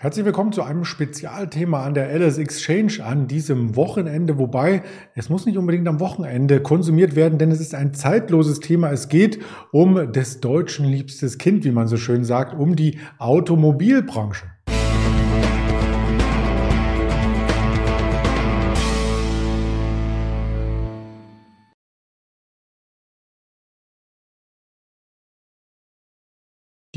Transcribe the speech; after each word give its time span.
Herzlich 0.00 0.24
willkommen 0.24 0.52
zu 0.52 0.62
einem 0.62 0.84
Spezialthema 0.84 1.82
an 1.82 1.92
der 1.92 2.16
LS 2.16 2.38
Exchange 2.38 3.04
an 3.04 3.26
diesem 3.26 3.74
Wochenende, 3.74 4.38
wobei 4.38 4.84
es 5.16 5.28
muss 5.28 5.44
nicht 5.44 5.58
unbedingt 5.58 5.88
am 5.88 5.98
Wochenende 5.98 6.62
konsumiert 6.62 7.16
werden, 7.16 7.36
denn 7.36 7.50
es 7.50 7.58
ist 7.58 7.74
ein 7.74 7.94
zeitloses 7.94 8.60
Thema. 8.60 8.92
Es 8.92 9.08
geht 9.08 9.40
um 9.72 10.12
des 10.12 10.38
Deutschen 10.38 10.86
liebstes 10.86 11.36
Kind, 11.36 11.64
wie 11.64 11.72
man 11.72 11.88
so 11.88 11.96
schön 11.96 12.22
sagt, 12.22 12.56
um 12.56 12.76
die 12.76 13.00
Automobilbranche. 13.18 14.46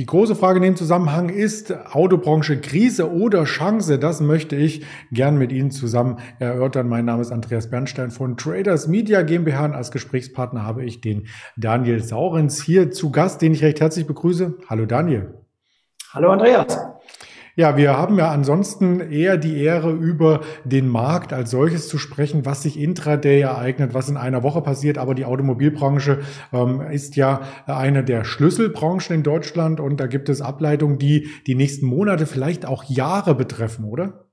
Die 0.01 0.07
große 0.07 0.35
Frage 0.35 0.57
in 0.57 0.63
dem 0.63 0.75
Zusammenhang 0.75 1.29
ist 1.29 1.71
Autobranche 1.93 2.59
Krise 2.59 3.11
oder 3.13 3.43
Chance? 3.43 3.99
Das 3.99 4.19
möchte 4.19 4.55
ich 4.55 4.83
gern 5.11 5.37
mit 5.37 5.51
Ihnen 5.51 5.69
zusammen 5.69 6.17
erörtern. 6.39 6.89
Mein 6.89 7.05
Name 7.05 7.21
ist 7.21 7.31
Andreas 7.31 7.69
Bernstein 7.69 8.09
von 8.09 8.35
Traders 8.35 8.87
Media 8.87 9.21
GmbH 9.21 9.65
und 9.65 9.73
als 9.75 9.91
Gesprächspartner 9.91 10.65
habe 10.65 10.83
ich 10.83 11.01
den 11.01 11.27
Daniel 11.55 12.01
Saurens 12.01 12.63
hier 12.63 12.89
zu 12.89 13.11
Gast, 13.11 13.43
den 13.43 13.53
ich 13.53 13.61
recht 13.61 13.79
herzlich 13.79 14.07
begrüße. 14.07 14.57
Hallo 14.67 14.87
Daniel. 14.87 15.35
Hallo 16.11 16.31
Andreas. 16.31 16.79
Ja, 17.55 17.75
wir 17.75 17.97
haben 17.97 18.17
ja 18.17 18.31
ansonsten 18.31 19.01
eher 19.01 19.37
die 19.37 19.57
Ehre, 19.57 19.91
über 19.91 20.41
den 20.63 20.87
Markt 20.87 21.33
als 21.33 21.51
solches 21.51 21.89
zu 21.89 21.97
sprechen, 21.97 22.45
was 22.45 22.63
sich 22.63 22.79
intraday 22.79 23.41
ereignet, 23.41 23.93
was 23.93 24.07
in 24.07 24.15
einer 24.15 24.41
Woche 24.41 24.61
passiert. 24.61 24.97
Aber 24.97 25.15
die 25.15 25.25
Automobilbranche 25.25 26.19
ähm, 26.53 26.81
ist 26.81 27.17
ja 27.17 27.41
eine 27.65 28.03
der 28.05 28.23
Schlüsselbranchen 28.23 29.15
in 29.17 29.23
Deutschland 29.23 29.79
und 29.81 29.99
da 29.99 30.07
gibt 30.07 30.29
es 30.29 30.41
Ableitungen, 30.41 30.97
die 30.97 31.27
die 31.45 31.55
nächsten 31.55 31.85
Monate, 31.85 32.25
vielleicht 32.25 32.65
auch 32.65 32.85
Jahre 32.85 33.35
betreffen, 33.35 33.83
oder? 33.85 34.30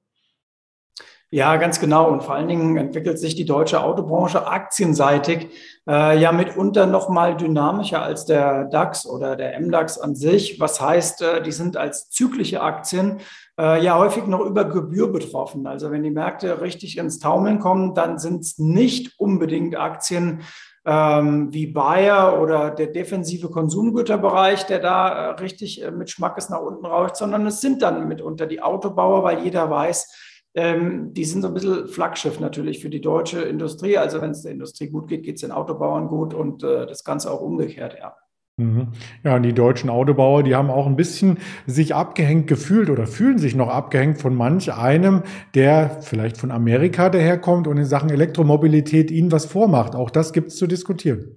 Ja, 1.31 1.57
ganz 1.57 1.79
genau. 1.79 2.11
Und 2.11 2.23
vor 2.23 2.35
allen 2.35 2.49
Dingen 2.49 2.79
entwickelt 2.79 3.19
sich 3.19 3.35
die 3.35 3.45
deutsche 3.45 3.83
Autobranche 3.83 4.47
aktienseitig 4.47 5.49
äh, 5.87 6.19
ja 6.19 6.33
mitunter 6.33 6.87
noch 6.87 7.11
mal 7.11 7.37
dynamischer 7.37 8.03
als 8.03 8.25
der 8.25 8.65
DAX 8.65 9.05
oder 9.05 9.37
der 9.37 9.61
MDAX 9.61 9.99
an 9.99 10.15
sich. 10.15 10.59
Was 10.59 10.81
heißt, 10.81 11.21
äh, 11.21 11.43
die 11.43 11.53
sind 11.53 11.77
als 11.77 12.09
zyklische 12.09 12.63
Aktien 12.63 13.21
äh, 13.59 13.83
ja 13.85 13.99
häufig 13.99 14.27
noch 14.27 14.41
über 14.41 14.65
Gebühr 14.65 15.13
betroffen. 15.13 15.67
Also 15.67 15.91
wenn 15.91 16.03
die 16.03 16.11
Märkte 16.11 16.63
richtig 16.63 16.97
ins 16.97 17.19
Taumeln 17.19 17.59
kommen, 17.59 17.95
dann 17.95 18.19
sind 18.19 18.41
es 18.41 18.59
nicht 18.59 19.21
unbedingt 19.21 19.77
Aktien, 19.77 20.41
ähm, 20.87 21.53
wie 21.53 21.67
Bayer 21.67 22.41
oder 22.41 22.71
der 22.71 22.87
defensive 22.87 23.51
Konsumgüterbereich, 23.51 24.65
der 24.65 24.79
da 24.79 25.09
äh, 25.09 25.31
richtig 25.41 25.83
äh, 25.83 25.91
mit 25.91 26.09
Schmackes 26.09 26.49
nach 26.49 26.63
unten 26.63 26.87
rauscht, 26.87 27.17
sondern 27.17 27.47
es 27.47 27.61
sind 27.61 27.83
dann 27.83 28.09
mitunter 28.09 28.47
die 28.47 28.63
Autobauer, 28.63 29.23
weil 29.23 29.41
jeder 29.45 29.69
weiß, 29.69 30.28
ähm, 30.59 31.15
die 31.15 31.25
sind 31.25 31.43
so 31.43 31.49
ein 31.49 31.55
bisschen 31.55 31.87
Flaggschiff 31.87 32.41
natürlich 32.41 32.81
für 32.81 32.91
die 32.91 33.01
deutsche 33.01 33.43
Industrie. 33.43 33.97
Also 33.97 34.21
wenn 34.21 34.33
es 34.33 34.43
der 34.43 34.51
Industrie 34.51 34.89
gut 34.89 35.07
geht, 35.07 35.23
geht 35.23 35.37
es 35.37 35.43
den 35.43 35.53
Autobauern 35.53 36.09
gut 36.09 36.35
und 36.35 36.65
äh, 36.65 36.85
das 36.85 37.05
Ganze 37.05 37.31
auch 37.31 37.41
umgekehrt, 37.41 37.97
ja. 37.97 38.17
Mhm. 38.57 38.89
Ja, 39.23 39.39
die 39.39 39.53
deutschen 39.53 39.89
Autobauer, 39.89 40.43
die 40.43 40.57
haben 40.57 40.69
auch 40.69 40.89
ein 40.89 40.97
bisschen 40.97 41.39
sich 41.69 41.95
abgehängt 41.95 42.49
gefühlt 42.49 42.91
oder 42.91 43.07
fühlen 43.07 43.39
sich 43.39 43.55
noch 43.55 43.69
abgehängt 43.69 44.21
von 44.21 44.35
manch 44.35 44.73
einem, 44.73 45.23
der 45.55 45.99
vielleicht 46.01 46.37
von 46.37 46.51
Amerika 46.51 47.09
daherkommt 47.09 47.69
und 47.69 47.77
in 47.77 47.85
Sachen 47.85 48.11
Elektromobilität 48.11 49.13
ihnen 49.13 49.31
was 49.31 49.47
vormacht. 49.47 49.95
Auch 49.95 50.11
das 50.11 50.33
gibt 50.33 50.49
es 50.49 50.57
zu 50.57 50.67
diskutieren. 50.67 51.37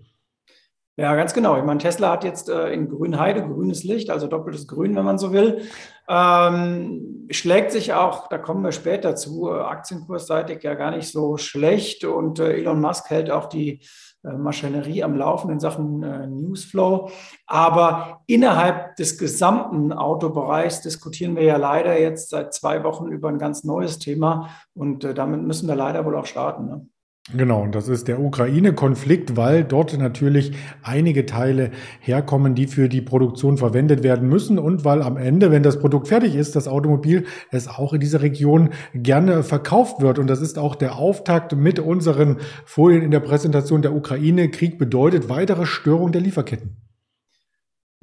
Ja, 0.98 1.16
ganz 1.16 1.34
genau. 1.34 1.58
Ich 1.58 1.64
meine, 1.64 1.80
Tesla 1.80 2.12
hat 2.12 2.26
jetzt 2.26 2.50
äh, 2.50 2.70
in 2.74 2.90
Grünheide 2.90 3.42
grünes 3.42 3.84
Licht, 3.84 4.10
also 4.10 4.28
doppeltes 4.28 4.68
Grün, 4.68 4.96
wenn 4.96 5.06
man 5.06 5.18
so 5.18 5.32
will. 5.32 5.62
Ähm, 6.10 7.28
schlägt 7.32 7.72
sich 7.72 7.94
auch, 7.94 8.28
da 8.28 8.38
kommen 8.38 8.64
wir 8.64 8.74
später 8.74 9.16
zu, 9.16 9.50
äh, 9.50 9.62
aktienkursseitig 9.62 10.62
ja 10.64 10.74
gar 10.74 10.92
nicht 10.92 11.10
so 11.10 11.38
schlecht. 11.38 12.04
Und 12.04 12.40
äh, 12.40 12.58
Elon 12.58 12.82
Musk 12.82 13.10
hält 13.10 13.32
auch 13.32 13.46
die 13.46 13.82
äh, 14.24 14.34
Maschinerie 14.34 15.02
am 15.04 15.16
Laufen 15.16 15.50
in 15.50 15.62
Sachen 15.62 16.04
äh, 16.04 16.28
Newsflow. 16.28 17.10
Aber 17.48 18.22
innerhalb 18.28 18.98
des 18.98 19.18
gesamten 19.18 19.94
Autobereichs 19.94 20.82
diskutieren 20.82 21.38
wir 21.38 21.44
ja 21.44 21.56
leider 21.56 21.98
jetzt 21.98 22.30
seit 22.32 22.54
zwei 22.54 22.84
Wochen 22.84 23.08
über 23.08 23.30
ein 23.30 23.40
ganz 23.40 23.64
neues 23.64 23.98
Thema. 23.98 24.50
Und 24.74 25.06
äh, 25.06 25.14
damit 25.14 25.42
müssen 25.42 25.70
wir 25.70 25.76
leider 25.76 26.04
wohl 26.06 26.18
auch 26.18 26.26
starten. 26.26 26.66
Ne? 26.66 26.86
Genau, 27.34 27.62
und 27.62 27.76
das 27.76 27.88
ist 27.88 28.10
der 28.10 28.20
Ukraine-Konflikt, 28.20 29.38
weil 29.38 29.64
dort 29.64 29.98
natürlich 29.98 30.52
einige 30.84 31.26
Teile 31.26 31.72
herkommen, 32.02 32.56
die 32.56 32.68
für 32.68 32.90
die 32.90 33.02
Produktion 33.02 33.58
verwendet 33.58 34.04
werden 34.04 34.28
müssen 34.28 34.60
und 34.60 34.84
weil 34.84 35.02
am 35.02 35.16
Ende, 35.16 35.50
wenn 35.50 35.64
das 35.64 35.80
Produkt 35.80 36.10
fertig 36.10 36.36
ist, 36.36 36.58
das 36.58 36.68
Automobil, 36.68 37.26
es 37.50 37.70
auch 37.70 37.94
in 37.94 38.02
dieser 38.02 38.22
Region 38.22 38.72
gerne 38.94 39.44
verkauft 39.44 40.02
wird. 40.02 40.20
Und 40.20 40.28
das 40.28 40.42
ist 40.42 40.60
auch 40.60 40.76
der 40.76 40.98
Auftakt 40.98 41.56
mit 41.56 41.80
unseren 41.80 42.38
Folien 42.66 43.02
in 43.02 43.12
der 43.12 43.22
Präsentation 43.22 43.82
der 43.82 43.94
Ukraine. 43.94 44.50
Krieg 44.50 44.78
bedeutet 44.78 45.30
weitere 45.30 45.66
Störung 45.66 46.12
der 46.12 46.22
Lieferketten. 46.22 46.76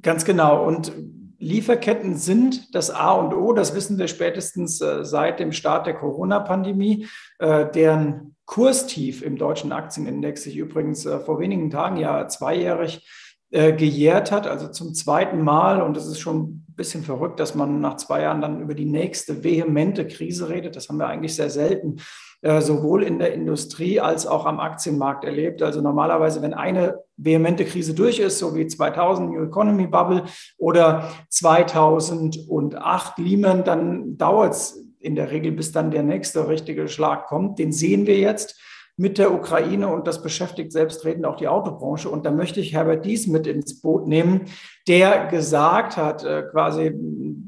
Ganz 0.01 0.25
genau. 0.25 0.67
Und 0.67 0.93
Lieferketten 1.39 2.17
sind 2.17 2.75
das 2.75 2.91
A 2.91 3.13
und 3.13 3.35
O. 3.35 3.53
Das 3.53 3.75
wissen 3.75 3.99
wir 3.99 4.09
spätestens 4.09 4.81
äh, 4.81 5.05
seit 5.05 5.39
dem 5.39 5.53
Start 5.53 5.87
der 5.87 5.95
Corona-Pandemie, 5.95 7.07
äh, 7.39 7.71
deren 7.71 8.35
Kurstief 8.49 9.23
im 9.23 9.37
deutschen 9.37 9.73
Aktienindex 9.73 10.43
sich 10.43 10.57
übrigens 10.57 11.05
äh, 11.05 11.21
vor 11.21 11.39
wenigen 11.39 11.69
Tagen 11.69 11.99
ja 11.99 12.27
zweijährig 12.29 13.07
äh, 13.51 13.75
gejährt 13.75 14.33
hat, 14.33 14.47
also 14.47 14.69
zum 14.69 14.95
zweiten 14.95 15.43
Mal. 15.43 15.83
Und 15.83 15.99
es 15.99 16.07
ist 16.07 16.19
schon 16.19 16.65
ein 16.67 16.75
bisschen 16.75 17.03
verrückt, 17.03 17.41
dass 17.41 17.55
man 17.55 17.83
nach 17.83 17.97
zwei 17.97 18.23
Jahren 18.23 18.41
dann 18.41 18.63
über 18.63 18.75
die 18.75 18.87
nächste 18.87 19.45
vehemente 19.45 20.07
Krise 20.07 20.49
redet. 20.49 20.77
Das 20.77 20.89
haben 20.89 20.97
wir 20.97 21.09
eigentlich 21.09 21.37
sehr 21.37 21.51
selten, 21.51 21.97
äh, 22.41 22.63
sowohl 22.63 23.03
in 23.03 23.19
der 23.19 23.35
Industrie 23.35 24.01
als 24.01 24.27
auch 24.27 24.47
am 24.47 24.61
Aktienmarkt 24.61 25.27
erlebt. 25.27 25.61
Also 25.63 25.83
normalerweise, 25.83 26.41
wenn 26.41 26.55
eine 26.55 27.01
vehemente 27.19 27.67
Krise 27.67 27.93
durch 27.93 28.19
ist, 28.19 28.39
so 28.39 28.57
wie 28.57 28.67
2000 28.67 29.31
New 29.31 29.45
Economy 29.45 29.89
Bubble 29.89 30.25
oder 30.57 31.11
2008 31.29 33.19
Lehman, 33.19 33.63
dann 33.65 34.17
dauert 34.17 34.55
es 34.55 34.88
in 35.01 35.15
der 35.15 35.31
Regel, 35.31 35.53
bis 35.53 35.73
dann 35.73 35.91
der 35.91 36.03
nächste 36.03 36.49
richtige 36.49 36.89
Schlag 36.89 37.27
kommt. 37.27 37.59
Den 37.59 37.73
sehen 37.73 38.07
wir 38.07 38.19
jetzt 38.19 38.61
mit 38.99 39.17
der 39.17 39.33
Ukraine 39.33 39.89
und 39.89 40.09
das 40.09 40.23
beschäftigt 40.23 40.73
selbstredend 40.73 41.25
auch 41.25 41.37
die 41.37 41.47
Autobranche. 41.47 42.09
Und 42.09 42.27
da 42.27 42.33
möchte 42.33 42.59
ich 42.59 42.75
Herbert 42.75 43.05
Dies 43.05 43.29
mit 43.29 43.47
ins 43.47 43.81
Boot 43.81 44.09
nehmen, 44.09 44.47
der 44.89 45.27
gesagt 45.27 45.97
hat, 45.97 46.25
äh, 46.25 46.43
quasi 46.51 46.93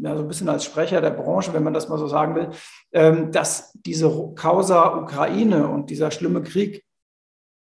ja, 0.00 0.16
so 0.16 0.22
ein 0.22 0.28
bisschen 0.28 0.48
als 0.48 0.64
Sprecher 0.64 1.00
der 1.00 1.10
Branche, 1.10 1.52
wenn 1.52 1.64
man 1.64 1.74
das 1.74 1.88
mal 1.88 1.98
so 1.98 2.06
sagen 2.06 2.36
will, 2.36 2.50
ähm, 2.92 3.32
dass 3.32 3.72
diese 3.84 4.32
Causa 4.36 4.96
Ukraine 4.96 5.68
und 5.68 5.90
dieser 5.90 6.12
schlimme 6.12 6.42
Krieg 6.42 6.84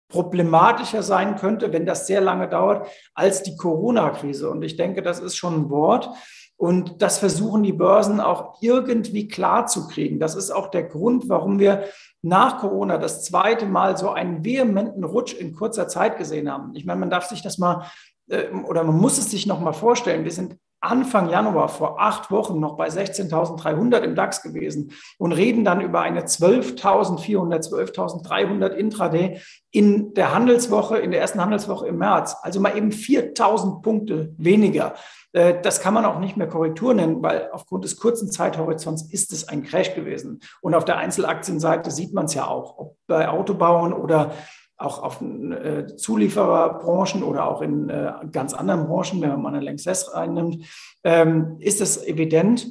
problematischer 0.09 1.03
sein 1.03 1.37
könnte, 1.37 1.73
wenn 1.73 1.85
das 1.85 2.07
sehr 2.07 2.23
lange 2.23 2.49
dauert, 2.49 2.89
als 3.15 3.43
die 3.43 3.57
Corona-Krise. 3.57 4.49
Und 4.49 4.63
ich 4.63 4.77
denke, 4.77 5.03
das 5.03 5.21
ist 5.21 5.37
schon 5.37 5.55
ein 5.55 5.71
Wort, 5.71 6.09
und 6.57 7.03
das 7.03 7.19
versuchen 7.19 7.63
die 7.63 7.73
Börsen 7.73 8.21
auch 8.21 8.59
irgendwie 8.61 9.29
klar 9.29 9.67
zu 9.67 9.89
kriegen. 9.89 10.21
Das 10.21 10.35
ist 10.35 10.51
auch 10.51 10.69
der 10.69 10.85
Grund, 10.85 11.29
warum 11.29 11.59
wir 11.59 11.85
nach 12.23 12.59
Corona 12.59 12.97
das 12.97 13.25
zweite 13.25 13.67
Mal 13.67 13.97
so 13.97 14.11
einen 14.11 14.45
vehementen 14.45 15.05
Rutsch 15.05 15.35
in 15.35 15.55
kurzer 15.55 15.89
Zeit 15.89 16.17
gesehen 16.17 16.51
haben. 16.51 16.75
Ich 16.75 16.87
meine, 16.87 17.01
man 17.01 17.11
darf 17.11 17.27
sich 17.27 17.43
das 17.43 17.59
mal 17.59 17.87
äh, 18.29 18.49
oder 18.69 18.85
man 18.85 18.97
muss 18.97 19.19
es 19.19 19.31
sich 19.31 19.47
noch 19.47 19.61
mal 19.61 19.73
vorstellen. 19.73 20.25
Wir 20.25 20.33
sind 20.33 20.57
Anfang 20.81 21.31
Januar 21.31 21.69
vor 21.69 22.01
acht 22.01 22.31
Wochen 22.31 22.61
noch 22.61 22.77
bei 22.77 22.89
16.300 22.89 24.01
im 24.01 24.15
DAX 24.15 24.43
gewesen 24.43 24.93
und 25.19 25.33
reden 25.33 25.65
dann 25.65 25.81
über 25.81 26.01
eine 26.01 26.23
12.400, 26.23 27.71
12.300 27.71 28.69
Intraday 28.69 29.41
in 29.71 30.13
der 30.13 30.35
Handelswoche, 30.35 30.99
in 30.99 31.11
der 31.11 31.21
ersten 31.21 31.41
Handelswoche 31.41 31.87
im 31.89 31.97
März. 31.97 32.37
Also 32.43 32.61
mal 32.61 32.77
eben 32.77 32.91
4.000 32.91 33.81
Punkte 33.81 34.35
weniger. 34.37 34.95
Äh, 35.35 35.61
das 35.61 35.81
kann 35.81 35.93
man 35.93 36.07
auch 36.07 36.19
nicht 36.19 36.37
mehr 36.37 36.49
Korrektur 36.49 36.95
nennen, 36.95 37.23
weil 37.23 37.51
aufgrund 37.53 37.85
des 37.85 37.97
kurzen 37.97 38.31
Zeithorizonts 38.31 39.03
ist 39.13 39.33
es 39.33 39.49
ein 39.49 39.63
Crash 39.63 39.95
gewesen. 39.95 40.41
Und 40.63 40.75
auf 40.75 40.87
der 40.87 40.97
Einzelaktienseite 40.97 41.91
sieht 41.91 42.15
man 42.15 42.25
es 42.25 42.35
ja 42.35 42.47
auch, 42.47 42.79
ob 42.79 42.97
bei 43.07 43.29
Autobauern 43.29 43.93
oder 43.93 44.33
auch 44.77 45.03
auf 45.03 45.21
äh, 45.21 45.87
Zuliefererbranchen 45.97 47.23
oder 47.23 47.49
auch 47.49 47.63
in 47.63 47.91
äh, 47.91 48.13
ganz 48.33 48.55
anderen 48.55 48.87
Branchen, 48.87 49.21
wenn 49.21 49.41
man 49.41 49.55
eine 49.55 49.65
Lanxess 49.65 50.15
reinnimmt, 50.15 50.65
ähm, 51.05 51.57
ist 51.61 51.81
es 51.81 52.05
evident. 52.05 52.67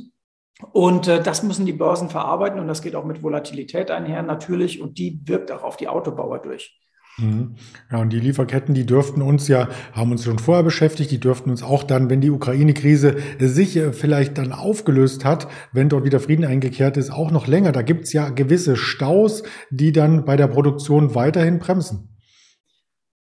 Und 0.71 1.07
äh, 1.07 1.21
das 1.21 1.43
müssen 1.43 1.65
die 1.65 1.73
Börsen 1.73 2.09
verarbeiten 2.09 2.59
und 2.59 2.67
das 2.67 2.81
geht 2.81 2.95
auch 2.95 3.05
mit 3.05 3.23
Volatilität 3.23 3.91
einher 3.91 4.21
natürlich 4.21 4.81
und 4.81 4.97
die 4.97 5.19
wirkt 5.25 5.51
auch 5.51 5.63
auf 5.63 5.77
die 5.77 5.87
Autobauer 5.87 6.39
durch. 6.39 6.79
Mhm. 7.17 7.55
Ja, 7.91 7.99
und 7.99 8.11
die 8.11 8.19
Lieferketten, 8.19 8.73
die 8.73 8.85
dürften 8.85 9.21
uns 9.21 9.47
ja, 9.47 9.69
haben 9.91 10.11
uns 10.11 10.23
schon 10.23 10.39
vorher 10.39 10.63
beschäftigt, 10.63 11.11
die 11.11 11.19
dürften 11.19 11.51
uns 11.51 11.61
auch 11.61 11.83
dann, 11.83 12.09
wenn 12.09 12.21
die 12.21 12.31
Ukraine-Krise 12.31 13.17
sich 13.39 13.77
äh, 13.77 13.93
vielleicht 13.93 14.37
dann 14.37 14.51
aufgelöst 14.51 15.23
hat, 15.23 15.47
wenn 15.71 15.89
dort 15.89 16.05
wieder 16.05 16.19
Frieden 16.19 16.45
eingekehrt 16.45 16.97
ist, 16.97 17.11
auch 17.11 17.31
noch 17.31 17.47
länger. 17.47 17.71
Da 17.71 17.83
gibt's 17.83 18.13
ja 18.13 18.29
gewisse 18.29 18.75
Staus, 18.75 19.43
die 19.69 19.91
dann 19.91 20.25
bei 20.25 20.35
der 20.35 20.47
Produktion 20.47 21.13
weiterhin 21.13 21.59
bremsen. 21.59 22.12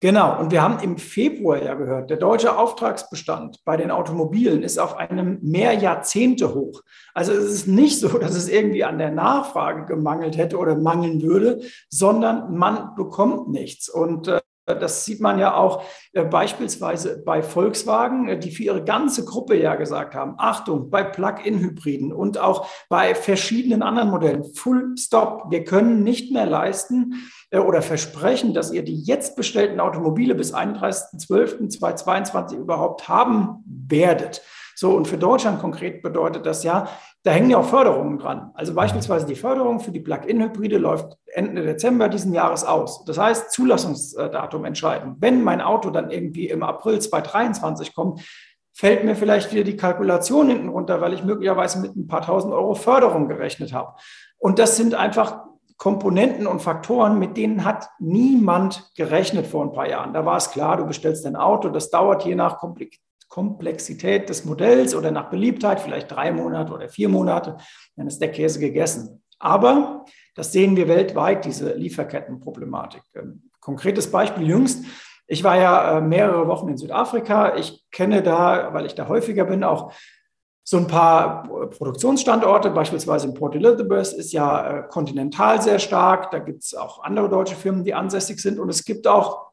Genau, 0.07 0.39
und 0.39 0.53
wir 0.53 0.63
haben 0.63 0.79
im 0.85 0.99
Februar 0.99 1.61
ja 1.61 1.75
gehört, 1.75 2.11
der 2.11 2.17
deutsche 2.17 2.57
Auftragsbestand 2.57 3.65
bei 3.65 3.77
den 3.77 3.91
Automobilen 3.91 4.63
ist 4.63 4.79
auf 4.79 4.97
einem 4.97 5.41
mehr 5.43 5.73
Jahrzehnte 5.73 6.55
hoch. 6.55 6.83
Also 7.13 7.33
es 7.33 7.51
ist 7.51 7.67
nicht 7.67 7.99
so, 7.99 8.17
dass 8.17 8.37
es 8.37 8.49
irgendwie 8.49 8.85
an 8.85 8.99
der 8.99 9.11
Nachfrage 9.11 9.85
gemangelt 9.85 10.37
hätte 10.37 10.59
oder 10.59 10.77
mangeln 10.77 11.23
würde, 11.23 11.61
sondern 11.91 12.57
man 12.57 12.95
bekommt 12.95 13.49
nichts. 13.49 13.89
Und 13.89 14.29
äh, 14.29 14.41
das 14.75 15.05
sieht 15.05 15.21
man 15.21 15.39
ja 15.39 15.55
auch 15.55 15.85
äh, 16.13 16.25
beispielsweise 16.25 17.23
bei 17.25 17.43
Volkswagen, 17.43 18.29
äh, 18.29 18.39
die 18.39 18.51
für 18.51 18.65
ihre 18.65 18.85
ganze 18.85 19.25
Gruppe 19.25 19.57
ja 19.57 19.77
gesagt 19.77 20.15
haben, 20.15 20.35
Achtung, 20.39 20.91
bei 20.91 21.05
Plug-in-Hybriden 21.05 22.13
und 22.13 22.39
auch 22.39 22.67
bei 22.89 23.15
verschiedenen 23.15 23.83
anderen 23.83 24.11
Modellen, 24.11 24.45
Full 24.55 24.97
Stop, 24.99 25.51
wir 25.51 25.65
können 25.65 26.03
nicht 26.03 26.33
mehr 26.33 26.47
leisten 26.47 27.29
äh, 27.51 27.59
oder 27.59 27.81
versprechen, 27.81 28.55
dass 28.55 28.73
ihr 28.73 28.83
die 28.83 29.03
jetzt 29.03 29.37
bestellten 29.37 29.79
Automobile 29.79 30.35
bis 30.35 30.53
31.12.2022 30.53 32.57
überhaupt 32.57 33.09
haben 33.09 33.63
werdet. 33.67 34.43
So, 34.79 34.95
und 34.95 35.09
für 35.09 35.17
Deutschland 35.17 35.59
konkret 35.59 36.03
bedeutet 36.03 36.45
das 36.45 36.63
ja, 36.63 36.87
da 37.23 37.31
hängen 37.31 37.49
ja 37.49 37.57
auch 37.57 37.65
Förderungen 37.65 38.19
dran. 38.19 38.51
Also 38.53 38.75
beispielsweise 38.75 39.25
die 39.25 39.35
Förderung 39.35 39.81
für 39.81 39.91
die 39.91 40.01
Plug-in-Hybride 40.01 40.77
läuft 40.77 41.17
Ende 41.33 41.63
Dezember 41.63 42.11
diesen 42.11 42.35
Jahres 42.35 42.63
aus. 42.63 43.05
Das 43.07 43.17
heißt, 43.17 43.53
Zulassungsdatum 43.53 44.67
entscheiden. 44.67 45.17
Wenn 45.19 45.43
mein 45.43 45.63
Auto 45.63 45.89
dann 45.89 46.11
irgendwie 46.11 46.49
im 46.49 46.63
April 46.63 47.01
2023 47.01 47.95
kommt, 47.95 48.21
fällt 48.75 49.03
mir 49.05 49.17
vielleicht 49.17 49.51
wieder 49.51 49.65
die 49.65 49.79
Kalkulation 49.79 50.49
hinten 50.49 50.69
runter, 50.69 51.01
weil 51.01 51.15
ich 51.15 51.25
möglicherweise 51.25 51.81
mit 51.81 51.97
ein 51.97 52.07
paar 52.07 52.21
tausend 52.21 52.53
Euro 52.53 52.75
Förderung 52.75 53.29
gerechnet 53.29 53.73
habe. 53.73 53.95
Und 54.37 54.59
das 54.59 54.77
sind 54.77 54.95
einfach 54.95 55.47
Komponenten 55.79 56.47
und 56.47 56.61
Faktoren, 56.61 57.19
mit 57.19 57.39
denen 57.39 57.65
hat 57.65 57.89
niemand 57.99 58.93
gerechnet 58.95 59.47
vor 59.47 59.65
ein 59.65 59.73
paar 59.73 59.89
Jahren. 59.89 60.13
Da 60.13 60.27
war 60.27 60.37
es 60.37 60.51
klar, 60.51 60.77
du 60.77 60.85
bestellst 60.85 61.25
ein 61.25 61.37
Auto, 61.37 61.71
das 61.71 61.91
dauert 61.91 62.27
je 62.27 62.35
nach 62.35 62.59
Komplexität 63.37 64.31
des 64.31 64.47
Modells 64.47 64.95
oder 64.95 65.11
nach 65.11 65.29
Beliebtheit, 65.29 65.81
vielleicht 65.81 66.11
drei 66.11 66.33
Monate 66.33 66.73
oder 66.73 66.89
vier 66.89 67.11
Monate, 67.11 67.59
dann 67.95 68.07
ist 68.07 68.19
der 68.19 68.33
Käse 68.33 68.59
gegessen. 68.59 69.23
Aber 69.39 70.07
das 70.35 70.53
sehen 70.53 70.75
wir 70.75 70.89
weltweit, 70.89 71.45
diese 71.45 71.75
Lieferkettenproblematik. 71.75 73.03
Ähm, 73.15 73.51
konkretes 73.61 74.11
Beispiel 74.11 74.47
jüngst. 74.47 74.87
Ich 75.27 75.45
war 75.45 75.59
ja 75.59 75.99
äh, 75.99 76.01
mehrere 76.01 76.49
Wochen 76.49 76.71
in 76.71 76.79
Südafrika. 76.79 77.57
Ich 77.57 77.85
kenne 77.91 78.23
da, 78.23 78.73
weil 78.73 78.87
ich 78.87 78.95
da 78.95 79.07
häufiger 79.07 79.45
bin, 79.45 79.65
auch 79.65 79.93
so 80.65 80.79
ein 80.79 80.87
paar 80.87 81.43
Produktionsstandorte, 81.69 82.71
beispielsweise 82.71 83.29
in 83.29 83.35
Port 83.35 83.55
Elizabeth 83.55 84.15
ist 84.15 84.33
ja 84.33 84.79
äh, 84.79 84.89
kontinental 84.89 85.61
sehr 85.61 85.79
stark. 85.79 86.31
Da 86.31 86.39
gibt 86.39 86.63
es 86.63 86.75
auch 86.75 87.05
andere 87.05 87.29
deutsche 87.29 87.55
Firmen, 87.55 87.85
die 87.85 87.93
ansässig 87.93 88.41
sind. 88.41 88.59
Und 88.59 88.71
es 88.71 88.83
gibt 88.87 89.07
auch 89.07 89.47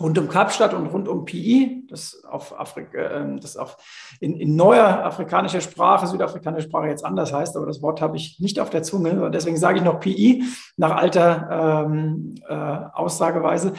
rund 0.00 0.18
um 0.18 0.28
Kapstadt 0.28 0.74
und 0.74 0.86
rund 0.86 1.08
um 1.08 1.24
PI, 1.24 1.85
das 1.96 2.24
auf 2.24 2.58
Afrika, 2.58 2.98
ähm, 2.98 3.40
das 3.40 3.56
auf 3.56 3.76
in, 4.20 4.36
in 4.36 4.54
neuer 4.54 5.04
afrikanischer 5.04 5.60
Sprache, 5.60 6.06
südafrikanischer 6.06 6.68
Sprache 6.68 6.88
jetzt 6.88 7.04
anders 7.04 7.32
heißt, 7.32 7.56
aber 7.56 7.66
das 7.66 7.82
Wort 7.82 8.00
habe 8.00 8.16
ich 8.16 8.38
nicht 8.40 8.60
auf 8.60 8.70
der 8.70 8.82
Zunge, 8.82 9.24
und 9.24 9.34
deswegen 9.34 9.56
sage 9.56 9.78
ich 9.78 9.84
noch 9.84 10.00
PI 10.00 10.44
nach 10.76 10.96
alter 10.96 11.86
ähm, 11.86 12.34
äh, 12.48 12.54
Aussageweise. 12.54 13.72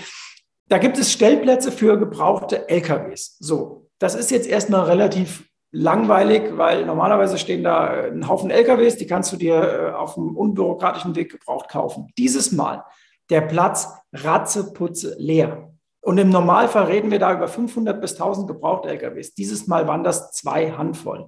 Da 0.70 0.78
gibt 0.80 0.98
es 0.98 1.12
Stellplätze 1.12 1.72
für 1.72 1.98
gebrauchte 1.98 2.68
LKWs. 2.68 3.38
So, 3.40 3.90
das 4.00 4.16
ist 4.16 4.32
jetzt 4.32 4.48
erstmal 4.48 4.84
relativ 4.84 5.48
langweilig, 5.72 6.58
weil 6.58 6.86
normalerweise 6.86 7.38
stehen 7.38 7.64
da 7.64 7.88
ein 7.88 8.28
Haufen 8.28 8.50
LKWs, 8.50 8.98
die 8.98 9.08
kannst 9.08 9.32
du 9.32 9.38
dir 9.38 9.56
äh, 9.56 9.92
auf 9.94 10.18
einem 10.18 10.36
unbürokratischen 10.36 11.16
Weg 11.16 11.32
gebraucht 11.32 11.70
kaufen. 11.70 12.10
Dieses 12.18 12.52
Mal 12.52 12.84
der 13.30 13.42
Platz 13.42 13.90
ratzeputze 14.14 15.16
leer. 15.20 15.67
Und 16.08 16.18
im 16.20 16.30
Normalfall 16.30 16.86
reden 16.86 17.12
wir 17.12 17.20
da 17.20 17.34
über 17.34 17.50
500 17.50 18.00
bis 18.00 18.14
1000 18.14 18.48
gebrauchte 18.48 18.88
LKWs. 18.88 19.34
Dieses 19.34 19.68
Mal 19.68 19.90
waren 19.90 20.06
das 20.06 20.32
zwei 20.32 20.72
Handvoll. 20.72 21.28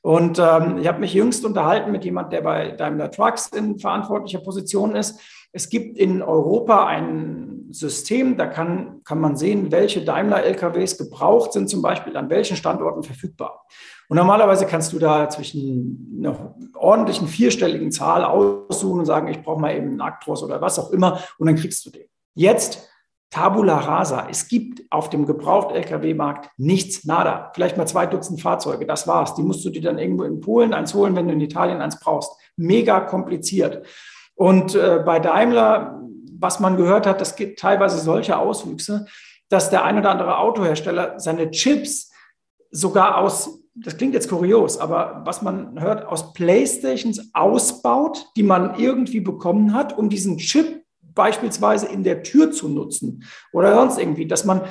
Und 0.00 0.38
ähm, 0.38 0.78
ich 0.78 0.88
habe 0.88 1.00
mich 1.00 1.12
jüngst 1.12 1.44
unterhalten 1.44 1.92
mit 1.92 2.06
jemand, 2.06 2.32
der 2.32 2.40
bei 2.40 2.70
Daimler 2.70 3.10
Trucks 3.10 3.48
in 3.48 3.78
verantwortlicher 3.78 4.38
Position 4.38 4.96
ist. 4.96 5.20
Es 5.52 5.68
gibt 5.68 5.98
in 5.98 6.22
Europa 6.22 6.86
ein 6.86 7.66
System, 7.68 8.38
da 8.38 8.46
kann, 8.46 9.02
kann 9.04 9.20
man 9.20 9.36
sehen, 9.36 9.70
welche 9.70 10.02
Daimler-LKWs 10.02 10.96
gebraucht 10.96 11.52
sind, 11.52 11.68
zum 11.68 11.82
Beispiel 11.82 12.16
an 12.16 12.30
welchen 12.30 12.56
Standorten 12.56 13.02
verfügbar. 13.02 13.66
Und 14.08 14.16
normalerweise 14.16 14.64
kannst 14.64 14.94
du 14.94 14.98
da 14.98 15.28
zwischen 15.28 16.16
einer 16.18 16.54
ordentlichen 16.72 17.28
vierstelligen 17.28 17.92
Zahl 17.92 18.24
aussuchen 18.24 19.00
und 19.00 19.04
sagen, 19.04 19.28
ich 19.28 19.42
brauche 19.42 19.60
mal 19.60 19.76
eben 19.76 19.90
einen 19.90 20.00
Actros 20.00 20.42
oder 20.42 20.62
was 20.62 20.78
auch 20.78 20.92
immer, 20.92 21.20
und 21.36 21.46
dann 21.46 21.56
kriegst 21.56 21.84
du 21.84 21.90
den. 21.90 22.06
Jetzt 22.34 22.88
Tabula 23.30 23.78
rasa. 23.78 24.28
Es 24.30 24.48
gibt 24.48 24.82
auf 24.90 25.10
dem 25.10 25.26
Gebraucht-Lkw-Markt 25.26 26.50
nichts, 26.56 27.04
nada. 27.04 27.50
Vielleicht 27.54 27.76
mal 27.76 27.86
zwei 27.86 28.06
Dutzend 28.06 28.40
Fahrzeuge, 28.40 28.86
das 28.86 29.08
war's. 29.08 29.34
Die 29.34 29.42
musst 29.42 29.64
du 29.64 29.70
dir 29.70 29.82
dann 29.82 29.98
irgendwo 29.98 30.24
in 30.24 30.40
Polen 30.40 30.72
eins 30.72 30.94
holen, 30.94 31.16
wenn 31.16 31.26
du 31.26 31.34
in 31.34 31.40
Italien 31.40 31.80
eins 31.80 31.98
brauchst. 31.98 32.30
Mega 32.56 33.00
kompliziert. 33.00 33.84
Und 34.36 34.74
äh, 34.74 35.02
bei 35.04 35.18
Daimler, 35.18 36.00
was 36.38 36.60
man 36.60 36.76
gehört 36.76 37.06
hat, 37.06 37.20
das 37.20 37.36
gibt 37.36 37.58
teilweise 37.58 37.98
solche 37.98 38.38
Auswüchse, 38.38 39.06
dass 39.48 39.70
der 39.70 39.84
ein 39.84 39.98
oder 39.98 40.10
andere 40.10 40.38
Autohersteller 40.38 41.18
seine 41.18 41.50
Chips 41.50 42.12
sogar 42.70 43.18
aus, 43.18 43.60
das 43.74 43.96
klingt 43.96 44.14
jetzt 44.14 44.28
kurios, 44.28 44.78
aber 44.78 45.22
was 45.24 45.42
man 45.42 45.80
hört, 45.80 46.06
aus 46.06 46.32
Playstations 46.32 47.30
ausbaut, 47.32 48.26
die 48.36 48.42
man 48.42 48.78
irgendwie 48.78 49.20
bekommen 49.20 49.74
hat, 49.74 49.96
um 49.96 50.08
diesen 50.08 50.38
Chip 50.38 50.83
beispielsweise 51.14 51.86
in 51.86 52.04
der 52.04 52.22
Tür 52.22 52.50
zu 52.50 52.68
nutzen 52.68 53.24
oder 53.52 53.74
sonst 53.74 53.98
irgendwie, 53.98 54.26
dass 54.26 54.44
man 54.44 54.62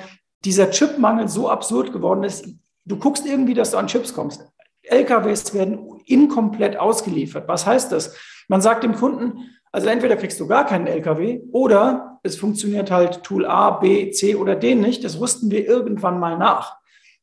dieser 0.45 0.72
Chipmangel 0.72 1.28
so 1.28 1.50
absurd 1.50 1.94
geworden 1.94 2.24
ist. 2.24 2.48
Du 2.86 2.98
guckst 2.98 3.25
irgendwie, 3.25 3.54
dass 3.54 3.72
du 3.72 3.78
an 3.78 3.88
Chips 3.88 4.13
kommst. 4.13 4.45
LKWs 4.84 5.54
werden 5.54 6.01
inkomplett 6.06 6.78
ausgeliefert. 6.78 7.48
Was 7.48 7.66
heißt 7.66 7.92
das? 7.92 8.18
Man 8.50 8.62
sagt 8.62 8.84
dem 8.84 8.95
Kunden, 8.95 9.50
also 9.72 9.88
entweder 9.88 10.18
kriegst 10.18 10.40
du 10.40 10.48
gar 10.48 10.66
keinen 10.66 10.88
LKW 10.88 11.42
oder 11.51 12.19
es 12.24 12.36
funktioniert 12.36 12.92
halt 12.92 13.24
Tool 13.24 13.46
A, 13.46 13.72
B, 13.72 14.12
C 14.12 14.36
oder 14.36 14.56
D 14.56 14.75
nicht. 14.75 15.04
Das 15.04 15.19
rüsten 15.19 15.50
wir 15.50 15.66
irgendwann 15.66 16.19
mal 16.19 16.38
nach. 16.38 16.78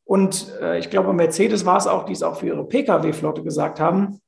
Und 0.04 0.52
äh, 0.60 0.78
ich 0.78 0.90
glaube, 0.90 1.12
Mercedes 1.12 1.64
war 1.64 1.76
es 1.76 1.86
auch, 1.86 2.04
die 2.04 2.12
es 2.12 2.22
auch 2.22 2.36
für 2.36 2.46
ihre 2.46 2.66
Pkw-Flotte 2.66 3.44
gesagt 3.44 3.78
haben. 3.78 4.20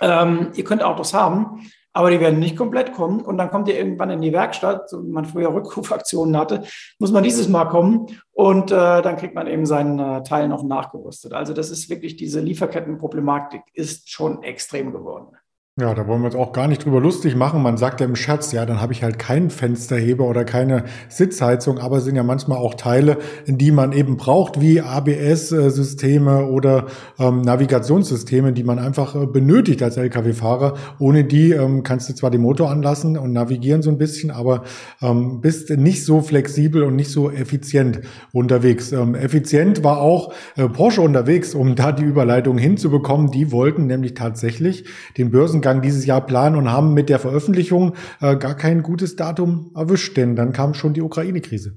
Ähm, 0.00 0.50
ihr 0.54 0.64
könnt 0.64 0.82
Autos 0.82 1.14
haben, 1.14 1.70
aber 1.92 2.10
die 2.10 2.20
werden 2.20 2.38
nicht 2.38 2.56
komplett 2.56 2.92
kommen. 2.92 3.20
Und 3.20 3.38
dann 3.38 3.50
kommt 3.50 3.68
ihr 3.68 3.76
irgendwann 3.76 4.10
in 4.10 4.20
die 4.20 4.32
Werkstatt, 4.32 4.88
so 4.88 5.04
wie 5.04 5.10
man 5.10 5.24
früher 5.24 5.52
Rückrufaktionen 5.52 6.36
hatte, 6.36 6.64
muss 6.98 7.12
man 7.12 7.22
dieses 7.22 7.48
Mal 7.48 7.66
kommen 7.66 8.06
und 8.32 8.70
äh, 8.70 9.02
dann 9.02 9.16
kriegt 9.16 9.34
man 9.34 9.46
eben 9.46 9.66
seinen 9.66 9.98
äh, 9.98 10.22
Teil 10.22 10.48
noch 10.48 10.62
nachgerüstet. 10.62 11.32
Also 11.32 11.52
das 11.52 11.70
ist 11.70 11.90
wirklich 11.90 12.16
diese 12.16 12.40
Lieferkettenproblematik 12.40 13.62
ist 13.74 14.10
schon 14.10 14.42
extrem 14.42 14.92
geworden. 14.92 15.36
Ja, 15.80 15.94
da 15.94 16.06
wollen 16.06 16.20
wir 16.20 16.26
uns 16.26 16.34
auch 16.34 16.52
gar 16.52 16.68
nicht 16.68 16.84
drüber 16.84 17.00
lustig 17.00 17.34
machen. 17.34 17.62
Man 17.62 17.78
sagt 17.78 18.02
ja 18.02 18.06
im 18.06 18.14
Scherz, 18.14 18.52
ja, 18.52 18.66
dann 18.66 18.82
habe 18.82 18.92
ich 18.92 19.02
halt 19.02 19.18
keinen 19.18 19.48
Fensterheber 19.48 20.28
oder 20.28 20.44
keine 20.44 20.84
Sitzheizung, 21.08 21.78
aber 21.78 21.96
es 21.96 22.04
sind 22.04 22.14
ja 22.14 22.22
manchmal 22.22 22.58
auch 22.58 22.74
Teile, 22.74 23.16
die 23.46 23.70
man 23.70 23.92
eben 23.92 24.18
braucht, 24.18 24.60
wie 24.60 24.82
ABS-Systeme 24.82 26.48
oder 26.48 26.88
ähm, 27.18 27.40
Navigationssysteme, 27.40 28.52
die 28.52 28.64
man 28.64 28.78
einfach 28.78 29.14
äh, 29.14 29.24
benötigt 29.24 29.82
als 29.82 29.96
Lkw-Fahrer. 29.96 30.74
Ohne 30.98 31.24
die 31.24 31.52
ähm, 31.52 31.82
kannst 31.84 32.10
du 32.10 32.14
zwar 32.14 32.30
den 32.30 32.42
Motor 32.42 32.70
anlassen 32.70 33.16
und 33.16 33.32
navigieren 33.32 33.80
so 33.80 33.88
ein 33.88 33.96
bisschen, 33.96 34.30
aber 34.30 34.64
ähm, 35.00 35.40
bist 35.40 35.70
nicht 35.70 36.04
so 36.04 36.20
flexibel 36.20 36.82
und 36.82 36.96
nicht 36.96 37.10
so 37.10 37.30
effizient 37.30 38.02
unterwegs. 38.34 38.92
Ähm, 38.92 39.14
effizient 39.14 39.82
war 39.82 40.02
auch 40.02 40.34
äh, 40.56 40.68
Porsche 40.68 41.00
unterwegs, 41.00 41.54
um 41.54 41.76
da 41.76 41.92
die 41.92 42.04
Überleitung 42.04 42.58
hinzubekommen. 42.58 43.30
Die 43.30 43.50
wollten 43.52 43.86
nämlich 43.86 44.12
tatsächlich 44.12 44.84
den 45.16 45.30
Börsen 45.30 45.61
Börsengang 45.62 45.82
dieses 45.82 46.04
Jahr 46.06 46.20
planen 46.20 46.56
und 46.56 46.70
haben 46.70 46.92
mit 46.92 47.08
der 47.08 47.18
Veröffentlichung 47.18 47.94
äh, 48.20 48.36
gar 48.36 48.54
kein 48.54 48.82
gutes 48.82 49.16
Datum 49.16 49.70
erwischt, 49.74 50.16
denn 50.16 50.36
dann 50.36 50.52
kam 50.52 50.74
schon 50.74 50.92
die 50.92 51.02
Ukraine-Krise. 51.02 51.76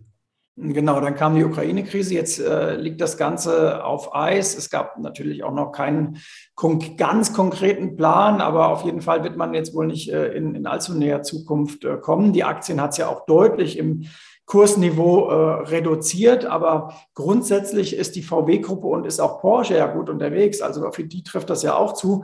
Genau, 0.58 1.02
dann 1.02 1.16
kam 1.16 1.36
die 1.36 1.44
Ukraine-Krise. 1.44 2.14
Jetzt 2.14 2.40
äh, 2.40 2.78
liegt 2.78 3.02
das 3.02 3.18
Ganze 3.18 3.84
auf 3.84 4.16
Eis. 4.16 4.58
Es 4.58 4.70
gab 4.70 4.98
natürlich 5.00 5.44
auch 5.44 5.54
noch 5.54 5.74
keinen 5.74 6.18
kon 6.56 6.96
ganz 6.98 7.34
konkreten 7.34 7.98
Plan, 7.98 8.40
aber 8.40 8.70
auf 8.70 8.86
jeden 8.86 9.02
Fall 9.02 9.24
wird 9.24 9.36
man 9.36 9.54
jetzt 9.54 9.76
wohl 9.76 9.86
nicht 9.86 10.12
äh, 10.12 10.30
in, 10.34 10.56
in, 10.56 10.66
allzu 10.66 10.98
näher 10.98 11.24
Zukunft 11.24 11.84
äh, 11.84 11.98
kommen. 11.98 12.32
Die 12.32 12.46
Aktien 12.46 12.82
hat 12.82 12.92
es 12.92 12.98
ja 12.98 13.10
auch 13.10 13.26
deutlich 13.26 13.78
im 13.78 14.06
Kursniveau 14.46 15.30
äh, 15.30 15.36
reduziert, 15.70 16.46
aber 16.46 16.94
grundsätzlich 17.16 17.96
ist 17.96 18.16
die 18.16 18.24
VW-Gruppe 18.24 18.88
und 18.88 19.06
ist 19.06 19.20
auch 19.20 19.42
Porsche 19.42 19.76
ja 19.76 19.88
gut 19.88 20.10
unterwegs. 20.10 20.62
Also 20.62 20.90
für 20.92 21.04
die 21.04 21.24
trifft 21.24 21.50
das 21.50 21.64
ja 21.64 21.76
auch 21.76 21.94
zu 21.94 22.24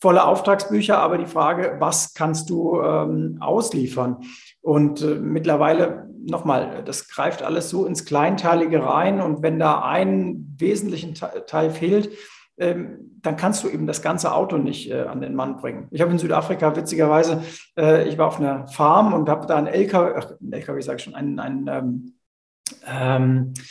volle 0.00 0.24
Auftragsbücher, 0.24 0.98
aber 0.98 1.18
die 1.18 1.26
Frage, 1.26 1.76
was 1.78 2.14
kannst 2.14 2.50
du 2.50 2.80
ähm, 2.80 3.38
ausliefern? 3.40 4.18
Und 4.60 5.02
äh, 5.02 5.16
mittlerweile, 5.16 6.08
nochmal, 6.24 6.82
das 6.84 7.08
greift 7.08 7.42
alles 7.42 7.70
so 7.70 7.84
ins 7.84 8.04
Kleinteilige 8.04 8.84
rein. 8.84 9.20
Und 9.20 9.42
wenn 9.42 9.58
da 9.58 9.82
ein 9.82 10.54
wesentlichen 10.56 11.14
Teil 11.14 11.70
fehlt, 11.70 12.10
ähm, 12.58 13.18
dann 13.22 13.36
kannst 13.36 13.62
du 13.62 13.68
eben 13.68 13.86
das 13.86 14.02
ganze 14.02 14.32
Auto 14.32 14.56
nicht 14.56 14.90
äh, 14.90 15.02
an 15.02 15.20
den 15.20 15.34
Mann 15.34 15.56
bringen. 15.56 15.88
Ich 15.90 16.00
habe 16.00 16.10
in 16.10 16.18
Südafrika 16.18 16.74
witzigerweise, 16.76 17.42
äh, 17.76 18.08
ich 18.08 18.18
war 18.18 18.28
auf 18.28 18.40
einer 18.40 18.66
Farm 18.68 19.12
und 19.12 19.28
habe 19.28 19.46
da 19.46 19.56
einen 19.56 19.68
LKW, 19.68 20.14
ach, 20.16 20.32
einen 20.40 20.52
LKW 20.52 20.80
sage 20.80 20.96
ich 20.96 21.04
schon, 21.04 21.14
einen, 21.14 21.38
einen 21.38 21.68
ähm, 21.68 22.12
ähm, 22.86 23.54
äh, 23.54 23.62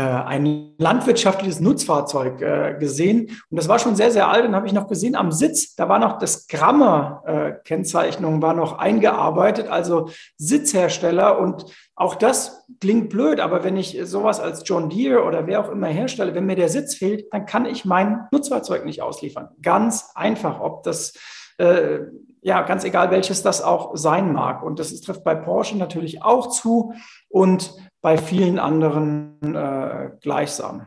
ein 0.00 0.74
landwirtschaftliches 0.78 1.60
Nutzfahrzeug 1.60 2.42
äh, 2.42 2.76
gesehen. 2.78 3.30
Und 3.50 3.56
das 3.56 3.68
war 3.68 3.78
schon 3.78 3.96
sehr, 3.96 4.10
sehr 4.10 4.28
alt. 4.28 4.44
Und 4.44 4.54
habe 4.54 4.66
ich 4.66 4.72
noch 4.72 4.88
gesehen 4.88 5.16
am 5.16 5.32
Sitz, 5.32 5.74
da 5.74 5.88
war 5.88 5.98
noch 5.98 6.18
das 6.18 6.46
Gramme-Kennzeichnung 6.48 8.42
war 8.42 8.54
noch 8.54 8.78
eingearbeitet, 8.78 9.68
also 9.68 10.10
Sitzhersteller. 10.36 11.38
Und 11.38 11.64
auch 11.94 12.14
das 12.14 12.66
klingt 12.80 13.08
blöd, 13.08 13.40
aber 13.40 13.64
wenn 13.64 13.76
ich 13.76 13.98
sowas 14.04 14.38
als 14.38 14.62
John 14.66 14.90
Deere 14.90 15.24
oder 15.24 15.46
wer 15.46 15.60
auch 15.60 15.70
immer 15.70 15.88
herstelle, 15.88 16.34
wenn 16.34 16.46
mir 16.46 16.56
der 16.56 16.68
Sitz 16.68 16.94
fehlt, 16.94 17.32
dann 17.32 17.46
kann 17.46 17.64
ich 17.64 17.84
mein 17.84 18.26
Nutzfahrzeug 18.32 18.84
nicht 18.84 19.00
ausliefern. 19.00 19.48
Ganz 19.62 20.10
einfach, 20.14 20.60
ob 20.60 20.82
das 20.82 21.14
äh, 21.58 22.00
ja, 22.42 22.62
ganz 22.62 22.84
egal 22.84 23.10
welches 23.10 23.42
das 23.42 23.60
auch 23.60 23.96
sein 23.96 24.32
mag. 24.32 24.62
Und 24.62 24.78
das 24.78 25.00
trifft 25.00 25.24
bei 25.24 25.34
Porsche 25.34 25.76
natürlich 25.76 26.22
auch 26.22 26.48
zu 26.48 26.92
und 27.28 27.74
bei 28.06 28.18
vielen 28.18 28.60
anderen 28.60 29.32
äh, 29.42 30.10
gleichsam. 30.20 30.86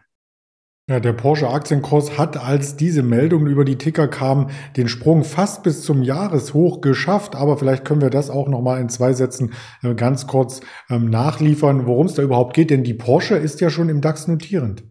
Ja, 0.90 1.02
der 1.02 1.12
Porsche 1.12 1.50
Aktienkurs 1.50 2.18
hat, 2.18 2.38
als 2.38 2.78
diese 2.78 3.04
Meldungen 3.04 3.48
über 3.48 3.66
die 3.66 3.78
Ticker 3.78 4.08
kamen, 4.08 4.52
den 4.78 4.88
Sprung 4.88 5.26
fast 5.26 5.62
bis 5.62 5.82
zum 5.82 6.02
Jahreshoch 6.02 6.80
geschafft. 6.80 7.36
Aber 7.36 7.58
vielleicht 7.58 7.84
können 7.84 8.00
wir 8.00 8.10
das 8.10 8.30
auch 8.30 8.48
noch 8.48 8.62
mal 8.62 8.80
in 8.80 8.88
zwei 8.88 9.12
Sätzen 9.12 9.52
äh, 9.84 9.96
ganz 9.96 10.28
kurz 10.28 10.62
ähm, 10.90 11.10
nachliefern, 11.10 11.86
worum 11.88 12.06
es 12.06 12.14
da 12.14 12.22
überhaupt 12.22 12.54
geht. 12.54 12.70
Denn 12.70 12.86
die 12.86 12.94
Porsche 12.94 13.36
ist 13.36 13.60
ja 13.60 13.70
schon 13.70 13.90
im 13.90 14.00
DAX 14.00 14.30
notierend. 14.30 14.86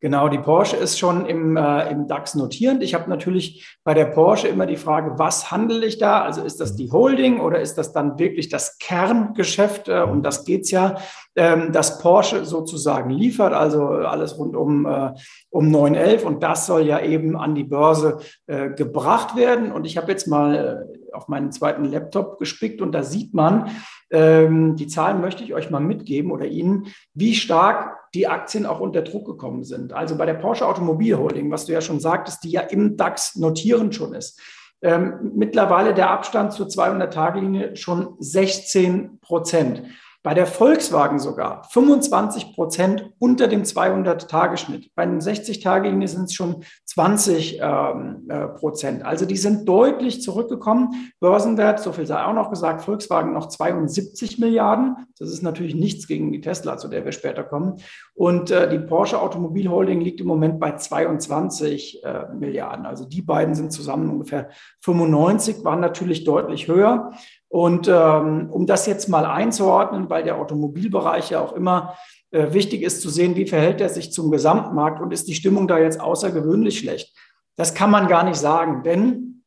Genau, 0.00 0.28
die 0.28 0.38
Porsche 0.38 0.76
ist 0.76 0.98
schon 0.98 1.24
im, 1.24 1.56
äh, 1.56 1.90
im 1.90 2.06
DAX 2.06 2.34
notierend. 2.34 2.82
Ich 2.82 2.94
habe 2.94 3.08
natürlich 3.08 3.78
bei 3.82 3.94
der 3.94 4.04
Porsche 4.04 4.46
immer 4.46 4.66
die 4.66 4.76
Frage, 4.76 5.18
was 5.18 5.50
handle 5.50 5.86
ich 5.86 5.96
da? 5.96 6.20
Also 6.20 6.42
ist 6.42 6.60
das 6.60 6.76
die 6.76 6.92
Holding 6.92 7.40
oder 7.40 7.60
ist 7.60 7.78
das 7.78 7.92
dann 7.92 8.18
wirklich 8.18 8.50
das 8.50 8.76
Kerngeschäft? 8.76 9.88
Äh, 9.88 10.02
um 10.02 10.22
das 10.22 10.44
geht's 10.44 10.70
ja, 10.70 10.96
ähm, 11.34 11.72
das 11.72 11.98
Porsche 11.98 12.44
sozusagen 12.44 13.08
liefert, 13.08 13.54
also 13.54 13.86
alles 13.86 14.38
rund 14.38 14.54
um, 14.54 14.84
äh, 14.84 15.12
um 15.48 15.70
911 15.70 16.26
und 16.26 16.42
das 16.42 16.66
soll 16.66 16.82
ja 16.82 17.00
eben 17.00 17.34
an 17.34 17.54
die 17.54 17.64
Börse 17.64 18.18
äh, 18.46 18.68
gebracht 18.68 19.34
werden. 19.34 19.72
Und 19.72 19.86
ich 19.86 19.96
habe 19.96 20.12
jetzt 20.12 20.28
mal 20.28 20.86
äh, 20.92 21.14
auf 21.14 21.28
meinen 21.28 21.52
zweiten 21.52 21.86
Laptop 21.86 22.38
gespickt 22.38 22.82
und 22.82 22.92
da 22.92 23.02
sieht 23.02 23.32
man, 23.32 23.70
ähm, 24.10 24.76
die 24.76 24.86
Zahlen 24.86 25.20
möchte 25.20 25.42
ich 25.42 25.54
euch 25.54 25.70
mal 25.70 25.80
mitgeben 25.80 26.30
oder 26.30 26.46
Ihnen, 26.46 26.86
wie 27.14 27.34
stark 27.34 27.96
die 28.16 28.26
Aktien 28.26 28.64
auch 28.64 28.80
unter 28.80 29.02
Druck 29.02 29.26
gekommen 29.26 29.62
sind. 29.62 29.92
Also 29.92 30.16
bei 30.16 30.24
der 30.24 30.34
Porsche 30.34 30.66
Automobil 30.66 31.18
Holding, 31.18 31.50
was 31.50 31.66
du 31.66 31.72
ja 31.72 31.82
schon 31.82 32.00
sagtest, 32.00 32.44
die 32.44 32.50
ja 32.50 32.62
im 32.62 32.96
DAX 32.96 33.36
notierend 33.36 33.94
schon 33.94 34.14
ist. 34.14 34.40
Ähm, 34.80 35.32
mittlerweile 35.34 35.92
der 35.92 36.10
Abstand 36.10 36.54
zur 36.54 36.66
200-Tage-Linie 36.66 37.76
schon 37.76 38.14
16 38.18 39.20
Prozent. 39.20 39.82
Bei 40.26 40.34
der 40.34 40.48
Volkswagen 40.48 41.20
sogar 41.20 41.62
25 41.70 42.52
Prozent 42.52 43.12
unter 43.20 43.46
dem 43.46 43.62
200-Tage-Schnitt. 43.62 44.90
Bei 44.96 45.06
den 45.06 45.20
60-Tage-Linie 45.20 46.08
sind 46.08 46.24
es 46.24 46.34
schon 46.34 46.64
20 46.86 47.60
ähm, 47.62 48.26
äh, 48.28 48.48
Prozent. 48.48 49.04
Also 49.04 49.24
die 49.24 49.36
sind 49.36 49.68
deutlich 49.68 50.22
zurückgekommen. 50.22 51.12
Börsenwert, 51.20 51.78
so 51.78 51.92
viel 51.92 52.06
sei 52.06 52.24
auch 52.24 52.32
noch 52.32 52.50
gesagt, 52.50 52.82
Volkswagen 52.82 53.34
noch 53.34 53.46
72 53.46 54.40
Milliarden. 54.40 54.96
Das 55.16 55.30
ist 55.30 55.42
natürlich 55.42 55.76
nichts 55.76 56.08
gegen 56.08 56.32
die 56.32 56.40
Tesla, 56.40 56.76
zu 56.76 56.88
der 56.88 57.04
wir 57.04 57.12
später 57.12 57.44
kommen. 57.44 57.76
Und 58.12 58.50
äh, 58.50 58.68
die 58.68 58.80
Porsche 58.80 59.20
Automobil 59.22 59.70
Holding 59.70 60.00
liegt 60.00 60.20
im 60.20 60.26
Moment 60.26 60.58
bei 60.58 60.74
22 60.74 62.02
äh, 62.02 62.24
Milliarden. 62.34 62.84
Also 62.84 63.04
die 63.04 63.22
beiden 63.22 63.54
sind 63.54 63.70
zusammen 63.70 64.10
ungefähr 64.10 64.48
95, 64.80 65.62
waren 65.62 65.78
natürlich 65.78 66.24
deutlich 66.24 66.66
höher. 66.66 67.12
Und 67.56 67.88
ähm, 67.88 68.50
um 68.50 68.66
das 68.66 68.84
jetzt 68.84 69.08
mal 69.08 69.24
einzuordnen, 69.24 70.10
weil 70.10 70.24
der 70.24 70.36
Automobilbereich 70.36 71.30
ja 71.30 71.40
auch 71.40 71.54
immer 71.54 71.96
äh, 72.30 72.52
wichtig 72.52 72.82
ist 72.82 73.00
zu 73.00 73.08
sehen, 73.08 73.34
wie 73.34 73.46
verhält 73.46 73.80
er 73.80 73.88
sich 73.88 74.12
zum 74.12 74.30
Gesamtmarkt 74.30 75.00
und 75.00 75.10
ist 75.10 75.26
die 75.26 75.34
Stimmung 75.34 75.66
da 75.66 75.78
jetzt 75.78 75.98
außergewöhnlich 75.98 76.78
schlecht. 76.78 77.16
Das 77.56 77.72
kann 77.72 77.90
man 77.90 78.08
gar 78.08 78.24
nicht 78.24 78.36
sagen, 78.36 78.82
denn 78.82 79.42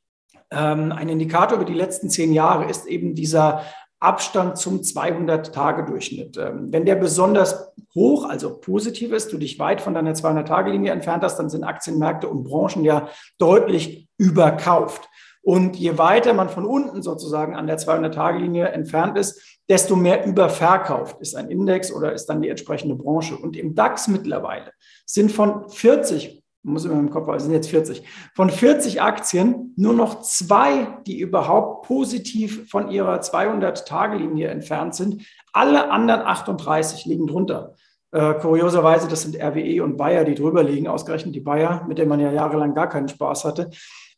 ähm, 0.49 0.91
ein 0.91 1.07
Indikator 1.07 1.57
über 1.57 1.67
die 1.67 1.75
letzten 1.75 2.09
zehn 2.09 2.33
Jahre 2.33 2.67
ist 2.67 2.87
eben 2.87 3.13
dieser 3.13 3.61
Abstand 3.99 4.57
zum 4.57 4.79
200-Tage-Durchschnitt. 4.79 6.35
Ähm, 6.37 6.73
wenn 6.73 6.85
der 6.85 6.95
besonders 6.95 7.73
hoch, 7.93 8.27
also 8.27 8.57
positiv 8.57 9.11
ist, 9.11 9.31
du 9.31 9.37
dich 9.37 9.59
weit 9.59 9.81
von 9.81 9.93
deiner 9.93 10.13
200-Tage-Linie 10.13 10.93
entfernt 10.93 11.23
hast, 11.23 11.37
dann 11.37 11.51
sind 11.51 11.63
Aktienmärkte 11.63 12.27
und 12.27 12.43
Branchen 12.43 12.83
ja 12.83 13.07
deutlich 13.37 14.09
überkauft. 14.17 15.07
Und 15.49 15.77
je 15.77 15.97
weiter 15.97 16.35
man 16.35 16.47
von 16.47 16.63
unten 16.63 17.01
sozusagen 17.01 17.55
an 17.55 17.65
der 17.65 17.79
200-Tage-Linie 17.79 18.67
entfernt 18.67 19.17
ist, 19.17 19.59
desto 19.67 19.95
mehr 19.95 20.23
überverkauft 20.27 21.19
ist 21.21 21.35
ein 21.35 21.49
Index 21.49 21.91
oder 21.91 22.13
ist 22.13 22.27
dann 22.27 22.43
die 22.43 22.49
entsprechende 22.49 22.93
Branche. 22.93 23.35
Und 23.35 23.57
im 23.57 23.73
DAX 23.73 24.07
mittlerweile 24.09 24.73
sind 25.07 25.31
von 25.31 25.67
40, 25.67 26.43
muss 26.61 26.85
ich 26.85 26.91
mir 26.91 26.99
im 26.99 27.09
Kopf 27.09 27.25
haben, 27.25 27.39
sind 27.39 27.51
jetzt 27.51 27.71
40, 27.71 28.03
von 28.35 28.51
40 28.51 29.01
Aktien 29.01 29.73
nur 29.75 29.93
noch 29.93 30.21
zwei, 30.21 30.99
die 31.07 31.17
überhaupt 31.17 31.87
positiv 31.87 32.69
von 32.69 32.91
ihrer 32.91 33.19
200-Tage-Linie 33.19 34.49
entfernt 34.49 34.93
sind. 34.93 35.25
Alle 35.51 35.89
anderen 35.89 36.21
38 36.21 37.05
liegen 37.05 37.25
drunter. 37.25 37.73
Äh, 38.11 38.35
kurioserweise, 38.35 39.07
das 39.07 39.23
sind 39.23 39.35
RWE 39.35 39.83
und 39.83 39.97
Bayer, 39.97 40.25
die 40.25 40.35
drüber 40.35 40.61
liegen, 40.61 40.87
ausgerechnet 40.87 41.33
die 41.33 41.41
Bayer, 41.41 41.85
mit 41.87 41.97
denen 41.97 42.09
man 42.09 42.19
ja 42.19 42.31
jahrelang 42.31 42.75
gar 42.75 42.87
keinen 42.87 43.07
Spaß 43.07 43.45
hatte. 43.45 43.71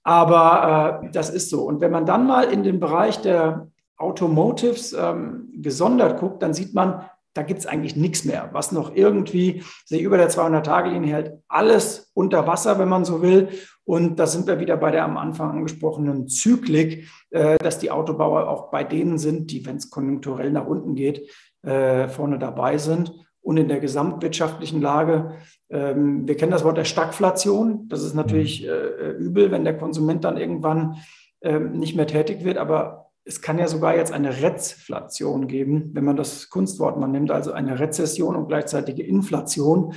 Aber 0.03 1.01
äh, 1.03 1.11
das 1.11 1.29
ist 1.29 1.49
so. 1.49 1.63
Und 1.63 1.81
wenn 1.81 1.91
man 1.91 2.05
dann 2.05 2.25
mal 2.25 2.43
in 2.45 2.63
den 2.63 2.79
Bereich 2.79 3.21
der 3.21 3.67
Automotives 3.97 4.93
ähm, 4.93 5.49
gesondert 5.53 6.19
guckt, 6.19 6.41
dann 6.41 6.53
sieht 6.53 6.73
man, 6.73 7.05
da 7.33 7.43
gibt 7.43 7.61
es 7.61 7.65
eigentlich 7.65 7.95
nichts 7.95 8.25
mehr, 8.25 8.49
was 8.51 8.71
noch 8.71 8.93
irgendwie 8.93 9.63
sich 9.85 10.01
über 10.01 10.17
der 10.17 10.29
200-Tage-Linie 10.29 11.13
hält. 11.13 11.31
Alles 11.47 12.11
unter 12.13 12.45
Wasser, 12.47 12.77
wenn 12.77 12.89
man 12.89 13.05
so 13.05 13.21
will. 13.21 13.49
Und 13.85 14.19
da 14.19 14.27
sind 14.27 14.47
wir 14.47 14.59
wieder 14.59 14.77
bei 14.77 14.91
der 14.91 15.05
am 15.05 15.17
Anfang 15.17 15.51
angesprochenen 15.51 16.27
Zyklik, 16.27 17.07
äh, 17.29 17.57
dass 17.59 17.79
die 17.79 17.91
Autobauer 17.91 18.49
auch 18.49 18.69
bei 18.69 18.83
denen 18.83 19.17
sind, 19.17 19.51
die, 19.51 19.65
wenn 19.65 19.77
es 19.77 19.89
konjunkturell 19.89 20.51
nach 20.51 20.67
unten 20.67 20.95
geht, 20.95 21.29
äh, 21.63 22.07
vorne 22.07 22.37
dabei 22.37 22.77
sind 22.77 23.13
und 23.41 23.57
in 23.57 23.67
der 23.67 23.79
gesamtwirtschaftlichen 23.79 24.81
Lage. 24.81 25.35
Ähm, 25.71 26.27
wir 26.27 26.35
kennen 26.35 26.51
das 26.51 26.63
Wort 26.63 26.77
der 26.77 26.85
Stagflation. 26.85 27.87
Das 27.87 28.03
ist 28.03 28.13
natürlich 28.13 28.63
mhm. 28.63 28.69
äh, 28.69 29.11
übel, 29.11 29.51
wenn 29.51 29.63
der 29.63 29.77
Konsument 29.77 30.23
dann 30.23 30.37
irgendwann 30.37 30.97
ähm, 31.41 31.73
nicht 31.73 31.95
mehr 31.95 32.07
tätig 32.07 32.43
wird. 32.43 32.57
Aber 32.57 33.11
es 33.23 33.41
kann 33.41 33.59
ja 33.59 33.67
sogar 33.67 33.95
jetzt 33.95 34.11
eine 34.11 34.41
Rezflation 34.41 35.47
geben, 35.47 35.91
wenn 35.93 36.03
man 36.03 36.17
das 36.17 36.49
Kunstwort 36.49 36.99
mal 36.99 37.07
nimmt, 37.07 37.31
also 37.31 37.51
eine 37.51 37.79
Rezession 37.79 38.35
und 38.35 38.47
gleichzeitige 38.47 39.03
Inflation. 39.03 39.93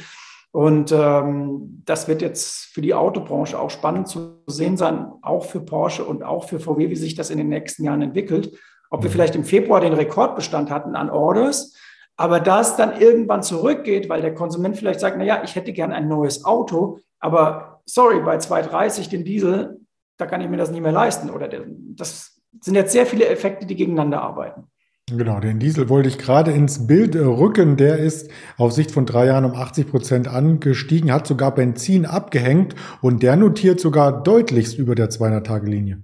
Und 0.53 0.93
ähm, 0.93 1.83
das 1.85 2.07
wird 2.07 2.23
jetzt 2.23 2.67
für 2.67 2.81
die 2.81 2.95
Autobranche 2.95 3.59
auch 3.59 3.71
spannend 3.71 4.07
zu 4.07 4.43
sehen 4.47 4.77
sein, 4.77 5.11
auch 5.21 5.45
für 5.47 5.61
Porsche 5.61 6.05
und 6.05 6.23
auch 6.23 6.45
für 6.49 6.61
VW, 6.61 6.91
wie 6.91 6.97
sich 6.97 7.17
das 7.17 7.31
in 7.31 7.39
den 7.39 7.49
nächsten 7.49 7.83
Jahren 7.83 8.03
entwickelt. 8.03 8.57
Ob 8.89 9.03
wir 9.03 9.11
mhm. 9.11 9.15
vielleicht 9.15 9.35
im 9.35 9.45
Februar 9.45 9.81
den 9.81 9.95
Rekordbestand 9.95 10.71
hatten 10.71 10.95
an 10.95 11.11
Orders, 11.11 11.75
aber 12.17 12.41
da 12.41 12.61
es 12.61 12.77
dann 12.77 13.01
irgendwann 13.01 13.43
zurückgeht, 13.43 14.09
weil 14.09 14.23
der 14.23 14.35
Konsument 14.35 14.77
vielleicht 14.77 15.01
sagt, 15.01 15.19
naja, 15.19 15.43
ich 15.45 15.57
hätte 15.57 15.73
gern 15.73 15.93
ein 15.93 16.09
neues 16.09 16.45
Auto, 16.45 16.99
aber 17.19 17.81
sorry, 17.87 18.21
bei 18.21 18.39
230 18.39 19.09
den 19.09 19.25
Diesel, 19.25 19.81
da 20.17 20.27
kann 20.27 20.41
ich 20.41 20.49
mir 20.49 20.57
das 20.57 20.71
nicht 20.71 20.83
mehr 20.83 20.93
leisten. 20.93 21.31
Oder 21.31 21.49
das 21.49 22.41
sind 22.61 22.75
jetzt 22.75 22.93
sehr 22.93 23.07
viele 23.07 23.27
Effekte, 23.27 23.67
die 23.67 23.75
gegeneinander 23.75 24.23
arbeiten. 24.23 24.69
Genau, 25.11 25.39
den 25.39 25.59
Diesel 25.59 25.91
wollte 25.91 26.09
ich 26.09 26.17
gerade 26.17 26.53
ins 26.53 26.87
Bild 26.87 27.15
rücken. 27.15 27.77
Der 27.77 27.99
ist 27.99 28.31
auf 28.57 28.73
Sicht 28.73 28.91
von 28.91 29.05
drei 29.05 29.27
Jahren 29.27 29.45
um 29.45 29.55
80 29.55 29.91
Prozent 29.91 30.29
angestiegen, 30.29 31.13
hat 31.13 31.27
sogar 31.27 31.55
Benzin 31.55 32.07
abgehängt 32.07 32.75
und 33.03 33.23
der 33.23 33.37
notiert 33.37 33.81
sogar 33.81 34.23
deutlichst 34.23 34.79
über 34.79 34.95
der 34.95 35.11
200-Tage-Linie. 35.11 36.03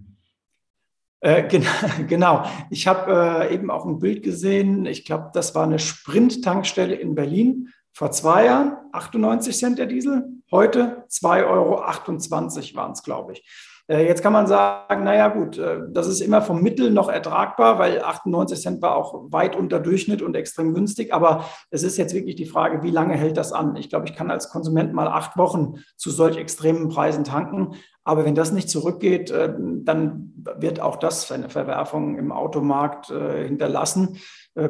Äh, 1.20 1.48
genau. 2.08 2.44
Ich 2.70 2.86
habe 2.86 3.48
äh, 3.48 3.54
eben 3.54 3.70
auch 3.70 3.84
ein 3.84 3.98
Bild 3.98 4.22
gesehen. 4.22 4.86
Ich 4.86 5.04
glaube, 5.04 5.30
das 5.32 5.54
war 5.54 5.64
eine 5.64 5.78
Sprint-Tankstelle 5.78 6.94
in 6.94 7.14
Berlin. 7.14 7.68
Vor 7.92 8.10
zwei 8.12 8.46
Jahren 8.46 8.76
98 8.92 9.56
Cent 9.56 9.78
der 9.78 9.86
Diesel. 9.86 10.24
Heute 10.50 11.04
2,28 11.10 11.46
Euro 11.46 12.76
waren 12.76 12.92
es, 12.92 13.02
glaube 13.02 13.32
ich. 13.32 13.44
Äh, 13.90 14.06
jetzt 14.06 14.22
kann 14.22 14.32
man 14.32 14.46
sagen, 14.46 15.02
naja 15.02 15.28
gut, 15.28 15.58
äh, 15.58 15.80
das 15.90 16.06
ist 16.06 16.20
immer 16.20 16.42
vom 16.42 16.62
Mittel 16.62 16.92
noch 16.92 17.08
ertragbar, 17.08 17.80
weil 17.80 18.00
98 18.00 18.60
Cent 18.60 18.82
war 18.82 18.94
auch 18.94 19.32
weit 19.32 19.56
unter 19.56 19.80
Durchschnitt 19.80 20.22
und 20.22 20.36
extrem 20.36 20.74
günstig. 20.74 21.12
Aber 21.12 21.44
es 21.70 21.82
ist 21.82 21.96
jetzt 21.96 22.14
wirklich 22.14 22.36
die 22.36 22.46
Frage, 22.46 22.84
wie 22.84 22.92
lange 22.92 23.14
hält 23.14 23.36
das 23.36 23.52
an? 23.52 23.74
Ich 23.74 23.90
glaube, 23.90 24.06
ich 24.06 24.14
kann 24.14 24.30
als 24.30 24.48
Konsument 24.48 24.92
mal 24.92 25.08
acht 25.08 25.36
Wochen 25.36 25.74
zu 25.96 26.10
solch 26.10 26.36
extremen 26.36 26.88
Preisen 26.88 27.24
tanken. 27.24 27.74
Aber 28.04 28.24
wenn 28.24 28.34
das 28.34 28.52
nicht 28.52 28.70
zurückgeht, 28.70 29.30
äh, 29.30 29.52
dann 29.58 30.32
wird 30.36 30.80
auch 30.80 30.96
das 30.96 31.30
eine 31.32 31.48
Verwerfung 31.50 32.16
im 32.18 32.32
Automarkt 32.32 33.06
hinterlassen. 33.08 34.16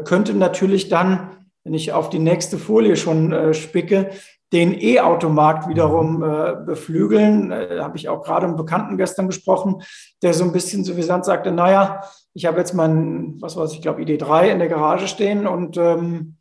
Könnte 0.04 0.34
natürlich 0.34 0.88
dann, 0.88 1.46
wenn 1.62 1.74
ich 1.74 1.92
auf 1.92 2.10
die 2.10 2.18
nächste 2.18 2.58
Folie 2.58 2.96
schon 2.96 3.54
spicke, 3.54 4.10
den 4.52 4.80
E-Automarkt 4.80 5.68
wiederum 5.68 6.22
äh, 6.22 6.56
beflügeln. 6.64 7.52
Äh, 7.52 7.78
habe 7.80 7.96
ich 7.96 8.08
auch 8.08 8.22
gerade 8.24 8.46
einen 8.46 8.56
Bekannten 8.56 8.96
gestern 8.96 9.28
gesprochen, 9.28 9.82
der 10.22 10.34
so 10.34 10.44
ein 10.44 10.52
bisschen 10.52 10.84
suffisant 10.84 11.24
sagte, 11.24 11.52
naja, 11.52 12.02
ich 12.34 12.46
habe 12.46 12.58
jetzt 12.58 12.74
mein, 12.74 13.36
was 13.40 13.56
weiß 13.56 13.72
ich, 13.72 13.82
glaube 13.82 14.02
ID3 14.02 14.48
in 14.48 14.58
der 14.58 14.68
Garage 14.68 15.06
stehen 15.06 15.46
und 15.46 15.76
ähm, 15.76 16.36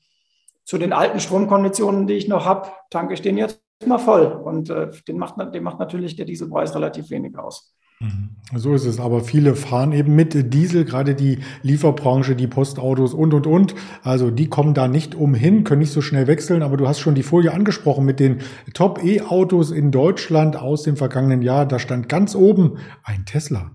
zu 0.66 0.78
den 0.78 0.94
alten 0.94 1.20
Stromkonditionen, 1.20 2.08
die 2.08 2.14
ich 2.14 2.28
noch 2.28 2.46
habe, 2.46 2.70
tanke 2.90 3.14
ich 3.14 3.22
den 3.22 3.38
jetzt 3.38 3.62
mal 3.88 3.98
voll. 3.98 4.26
Und 4.26 4.70
äh, 4.70 4.90
den, 5.08 5.18
macht, 5.18 5.36
den 5.54 5.64
macht 5.64 5.80
natürlich 5.80 6.16
der 6.16 6.26
Dieselpreis 6.26 6.76
relativ 6.76 7.10
wenig 7.10 7.38
aus. 7.38 7.74
Mhm. 8.00 8.30
So 8.56 8.74
ist 8.74 8.86
es. 8.86 9.00
Aber 9.00 9.22
viele 9.22 9.56
fahren 9.56 9.92
eben 9.92 10.16
mit 10.16 10.54
Diesel, 10.54 10.86
gerade 10.86 11.16
die 11.16 11.40
Lieferbranche, 11.62 12.36
die 12.36 12.48
Postautos 12.48 13.14
und, 13.14 13.34
und, 13.34 13.46
und. 13.48 13.76
Also 14.04 14.32
die 14.32 14.48
kommen 14.48 14.74
da 14.74 14.88
nicht 14.88 15.16
umhin, 15.16 15.64
können 15.64 15.80
nicht 15.80 15.92
so 15.92 16.02
schnell 16.02 16.28
wechseln. 16.28 16.64
Aber 16.64 16.78
du 16.78 16.88
hast 16.88 17.00
schon 17.00 17.16
die 17.16 17.24
Folie 17.24 17.54
angesprochen 17.54 18.06
mit 18.06 18.20
den 18.20 18.40
Top-E-Autos 18.74 19.72
in 19.72 19.92
Deutschland 19.92 20.56
aus 20.56 20.84
dem 20.84 20.98
vergangenen 20.98 21.42
Jahr. 21.42 21.66
Da 21.66 21.80
stand 21.80 22.10
ganz 22.10 22.36
oben 22.36 22.78
ein 23.04 23.26
Tesla. 23.26 23.72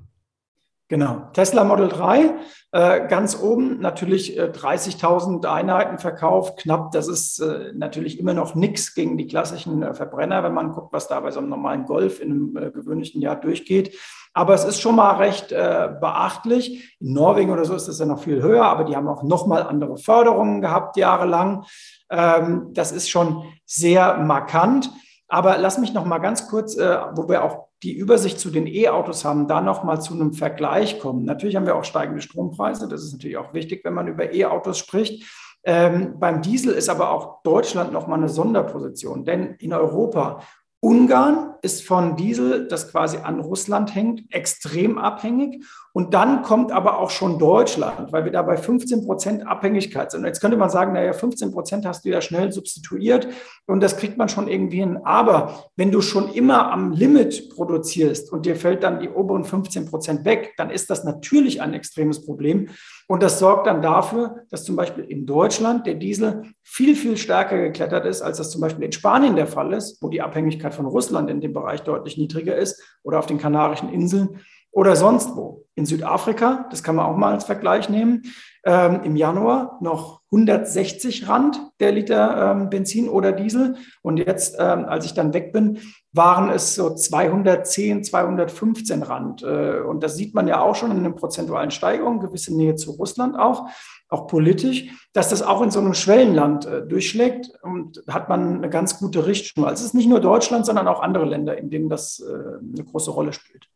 Genau, 0.88 1.28
Tesla 1.32 1.64
Model 1.64 1.88
3, 1.88 2.34
äh, 2.72 3.08
ganz 3.08 3.40
oben 3.40 3.80
natürlich 3.80 4.38
äh, 4.38 4.50
30.000 4.52 5.46
Einheiten 5.46 5.98
verkauft, 5.98 6.58
knapp. 6.58 6.92
Das 6.92 7.08
ist 7.08 7.40
äh, 7.40 7.72
natürlich 7.74 8.18
immer 8.18 8.34
noch 8.34 8.54
nichts 8.54 8.94
gegen 8.94 9.16
die 9.16 9.26
klassischen 9.26 9.82
äh, 9.82 9.94
Verbrenner, 9.94 10.42
wenn 10.42 10.52
man 10.52 10.72
guckt, 10.72 10.92
was 10.92 11.08
da 11.08 11.20
bei 11.20 11.30
so 11.30 11.40
einem 11.40 11.48
normalen 11.48 11.86
Golf 11.86 12.20
in 12.20 12.30
einem 12.30 12.56
äh, 12.58 12.70
gewöhnlichen 12.70 13.22
Jahr 13.22 13.36
durchgeht. 13.36 13.96
Aber 14.34 14.52
es 14.52 14.64
ist 14.64 14.80
schon 14.80 14.96
mal 14.96 15.16
recht 15.16 15.52
äh, 15.52 15.88
beachtlich. 15.98 16.96
In 17.00 17.14
Norwegen 17.14 17.50
oder 17.50 17.64
so 17.64 17.74
ist 17.74 17.88
es 17.88 17.98
ja 17.98 18.04
noch 18.04 18.22
viel 18.22 18.42
höher, 18.42 18.64
aber 18.64 18.84
die 18.84 18.94
haben 18.94 19.08
auch 19.08 19.22
noch 19.22 19.46
mal 19.46 19.62
andere 19.62 19.96
Förderungen 19.96 20.60
gehabt 20.60 20.98
jahrelang. 20.98 21.64
Ähm, 22.10 22.70
das 22.74 22.92
ist 22.92 23.08
schon 23.08 23.44
sehr 23.64 24.18
markant. 24.18 24.90
Aber 25.28 25.58
lass 25.58 25.78
mich 25.78 25.94
noch 25.94 26.04
mal 26.04 26.18
ganz 26.18 26.48
kurz, 26.48 26.76
wo 26.76 27.28
wir 27.28 27.44
auch 27.44 27.68
die 27.82 27.92
Übersicht 27.92 28.38
zu 28.38 28.50
den 28.50 28.66
E-Autos 28.66 29.24
haben, 29.24 29.48
da 29.48 29.60
nochmal 29.60 30.00
zu 30.00 30.14
einem 30.14 30.32
Vergleich 30.32 31.00
kommen. 31.00 31.24
Natürlich 31.24 31.56
haben 31.56 31.66
wir 31.66 31.76
auch 31.76 31.84
steigende 31.84 32.22
Strompreise. 32.22 32.88
Das 32.88 33.02
ist 33.02 33.12
natürlich 33.12 33.36
auch 33.36 33.52
wichtig, 33.52 33.84
wenn 33.84 33.94
man 33.94 34.08
über 34.08 34.32
E-Autos 34.32 34.78
spricht. 34.78 35.24
Ähm, 35.64 36.18
beim 36.18 36.42
Diesel 36.42 36.74
ist 36.74 36.88
aber 36.88 37.10
auch 37.10 37.42
Deutschland 37.42 37.92
nochmal 37.92 38.18
eine 38.18 38.28
Sonderposition, 38.28 39.24
denn 39.24 39.54
in 39.54 39.72
Europa 39.72 40.42
Ungarn 40.84 41.54
ist 41.62 41.82
von 41.82 42.14
Diesel, 42.14 42.68
das 42.68 42.90
quasi 42.92 43.16
an 43.16 43.40
Russland 43.40 43.94
hängt, 43.94 44.30
extrem 44.34 44.98
abhängig. 44.98 45.64
Und 45.94 46.12
dann 46.12 46.42
kommt 46.42 46.72
aber 46.72 46.98
auch 46.98 47.08
schon 47.08 47.38
Deutschland, 47.38 48.12
weil 48.12 48.26
wir 48.26 48.32
da 48.32 48.42
bei 48.42 48.58
15 48.58 49.06
Prozent 49.06 49.46
Abhängigkeit 49.46 50.10
sind. 50.10 50.26
Jetzt 50.26 50.40
könnte 50.40 50.58
man 50.58 50.68
sagen, 50.68 50.92
naja, 50.92 51.14
15 51.14 51.52
Prozent 51.52 51.86
hast 51.86 52.04
du 52.04 52.10
ja 52.10 52.20
schnell 52.20 52.52
substituiert 52.52 53.28
und 53.66 53.80
das 53.80 53.96
kriegt 53.96 54.18
man 54.18 54.28
schon 54.28 54.46
irgendwie 54.46 54.80
hin. 54.80 54.98
Aber 55.04 55.70
wenn 55.76 55.90
du 55.90 56.02
schon 56.02 56.30
immer 56.30 56.70
am 56.70 56.92
Limit 56.92 57.48
produzierst 57.54 58.30
und 58.30 58.44
dir 58.44 58.56
fällt 58.56 58.82
dann 58.82 59.00
die 59.00 59.08
oberen 59.08 59.44
15 59.44 59.86
Prozent 59.86 60.26
weg, 60.26 60.52
dann 60.58 60.68
ist 60.68 60.90
das 60.90 61.04
natürlich 61.04 61.62
ein 61.62 61.72
extremes 61.72 62.26
Problem. 62.26 62.68
Und 63.06 63.22
das 63.22 63.38
sorgt 63.38 63.66
dann 63.66 63.82
dafür, 63.82 64.44
dass 64.50 64.64
zum 64.64 64.76
Beispiel 64.76 65.04
in 65.04 65.26
Deutschland 65.26 65.86
der 65.86 65.94
Diesel 65.94 66.44
viel, 66.62 66.96
viel 66.96 67.16
stärker 67.16 67.58
geklettert 67.58 68.06
ist, 68.06 68.22
als 68.22 68.38
das 68.38 68.50
zum 68.50 68.62
Beispiel 68.62 68.84
in 68.84 68.92
Spanien 68.92 69.36
der 69.36 69.46
Fall 69.46 69.74
ist, 69.74 70.02
wo 70.02 70.08
die 70.08 70.22
Abhängigkeit 70.22 70.74
von 70.74 70.86
Russland 70.86 71.28
in 71.28 71.40
dem 71.40 71.52
Bereich 71.52 71.82
deutlich 71.82 72.16
niedriger 72.16 72.56
ist 72.56 72.82
oder 73.02 73.18
auf 73.18 73.26
den 73.26 73.38
Kanarischen 73.38 73.92
Inseln 73.92 74.40
oder 74.74 74.96
sonst 74.96 75.34
wo. 75.36 75.62
In 75.76 75.86
Südafrika, 75.86 76.68
das 76.70 76.84
kann 76.84 76.94
man 76.94 77.06
auch 77.06 77.16
mal 77.16 77.32
als 77.32 77.44
Vergleich 77.44 77.88
nehmen, 77.88 78.22
ähm, 78.64 79.00
im 79.02 79.16
Januar 79.16 79.78
noch 79.80 80.20
160 80.30 81.28
Rand 81.28 81.60
der 81.80 81.92
Liter 81.92 82.52
ähm, 82.52 82.70
Benzin 82.70 83.08
oder 83.08 83.32
Diesel. 83.32 83.76
Und 84.00 84.18
jetzt, 84.18 84.56
ähm, 84.58 84.84
als 84.84 85.04
ich 85.04 85.14
dann 85.14 85.34
weg 85.34 85.52
bin, 85.52 85.80
waren 86.12 86.48
es 86.48 86.76
so 86.76 86.94
210, 86.94 88.04
215 88.04 89.02
Rand. 89.02 89.42
Äh, 89.42 89.80
und 89.80 90.02
das 90.02 90.16
sieht 90.16 90.32
man 90.32 90.46
ja 90.46 90.60
auch 90.60 90.76
schon 90.76 90.92
in 90.92 90.98
einer 90.98 91.10
prozentualen 91.10 91.72
Steigerung, 91.72 92.20
gewisse 92.20 92.56
Nähe 92.56 92.76
zu 92.76 92.92
Russland 92.92 93.36
auch, 93.36 93.68
auch 94.08 94.28
politisch, 94.28 94.86
dass 95.12 95.28
das 95.28 95.42
auch 95.42 95.60
in 95.60 95.72
so 95.72 95.80
einem 95.80 95.94
Schwellenland 95.94 96.66
äh, 96.66 96.86
durchschlägt. 96.86 97.50
Und 97.62 98.02
hat 98.08 98.28
man 98.28 98.58
eine 98.58 98.70
ganz 98.70 98.98
gute 98.98 99.26
Richtung. 99.26 99.64
Also 99.64 99.80
es 99.80 99.86
ist 99.88 99.94
nicht 99.94 100.08
nur 100.08 100.20
Deutschland, 100.20 100.66
sondern 100.66 100.86
auch 100.86 101.02
andere 101.02 101.24
Länder, 101.24 101.58
in 101.58 101.68
denen 101.68 101.88
das 101.88 102.20
äh, 102.20 102.32
eine 102.32 102.84
große 102.84 103.10
Rolle 103.10 103.32
spielt. 103.32 103.68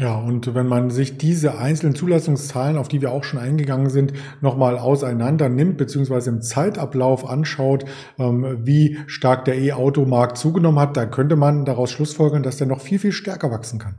Ja, 0.00 0.16
und 0.16 0.54
wenn 0.54 0.68
man 0.68 0.90
sich 0.90 1.18
diese 1.18 1.58
einzelnen 1.58 1.96
Zulassungszahlen, 1.96 2.76
auf 2.76 2.86
die 2.86 3.00
wir 3.00 3.10
auch 3.10 3.24
schon 3.24 3.40
eingegangen 3.40 3.90
sind, 3.90 4.12
nochmal 4.40 4.78
auseinander 4.78 5.48
nimmt, 5.48 5.76
beziehungsweise 5.76 6.30
im 6.30 6.40
Zeitablauf 6.40 7.28
anschaut, 7.28 7.84
ähm, 8.16 8.60
wie 8.64 8.98
stark 9.08 9.44
der 9.44 9.58
E-Automarkt 9.58 10.38
zugenommen 10.38 10.78
hat, 10.78 10.96
dann 10.96 11.10
könnte 11.10 11.34
man 11.34 11.64
daraus 11.64 11.90
schlussfolgern, 11.90 12.44
dass 12.44 12.58
der 12.58 12.68
noch 12.68 12.80
viel, 12.80 13.00
viel 13.00 13.10
stärker 13.10 13.50
wachsen 13.50 13.80
kann. 13.80 13.96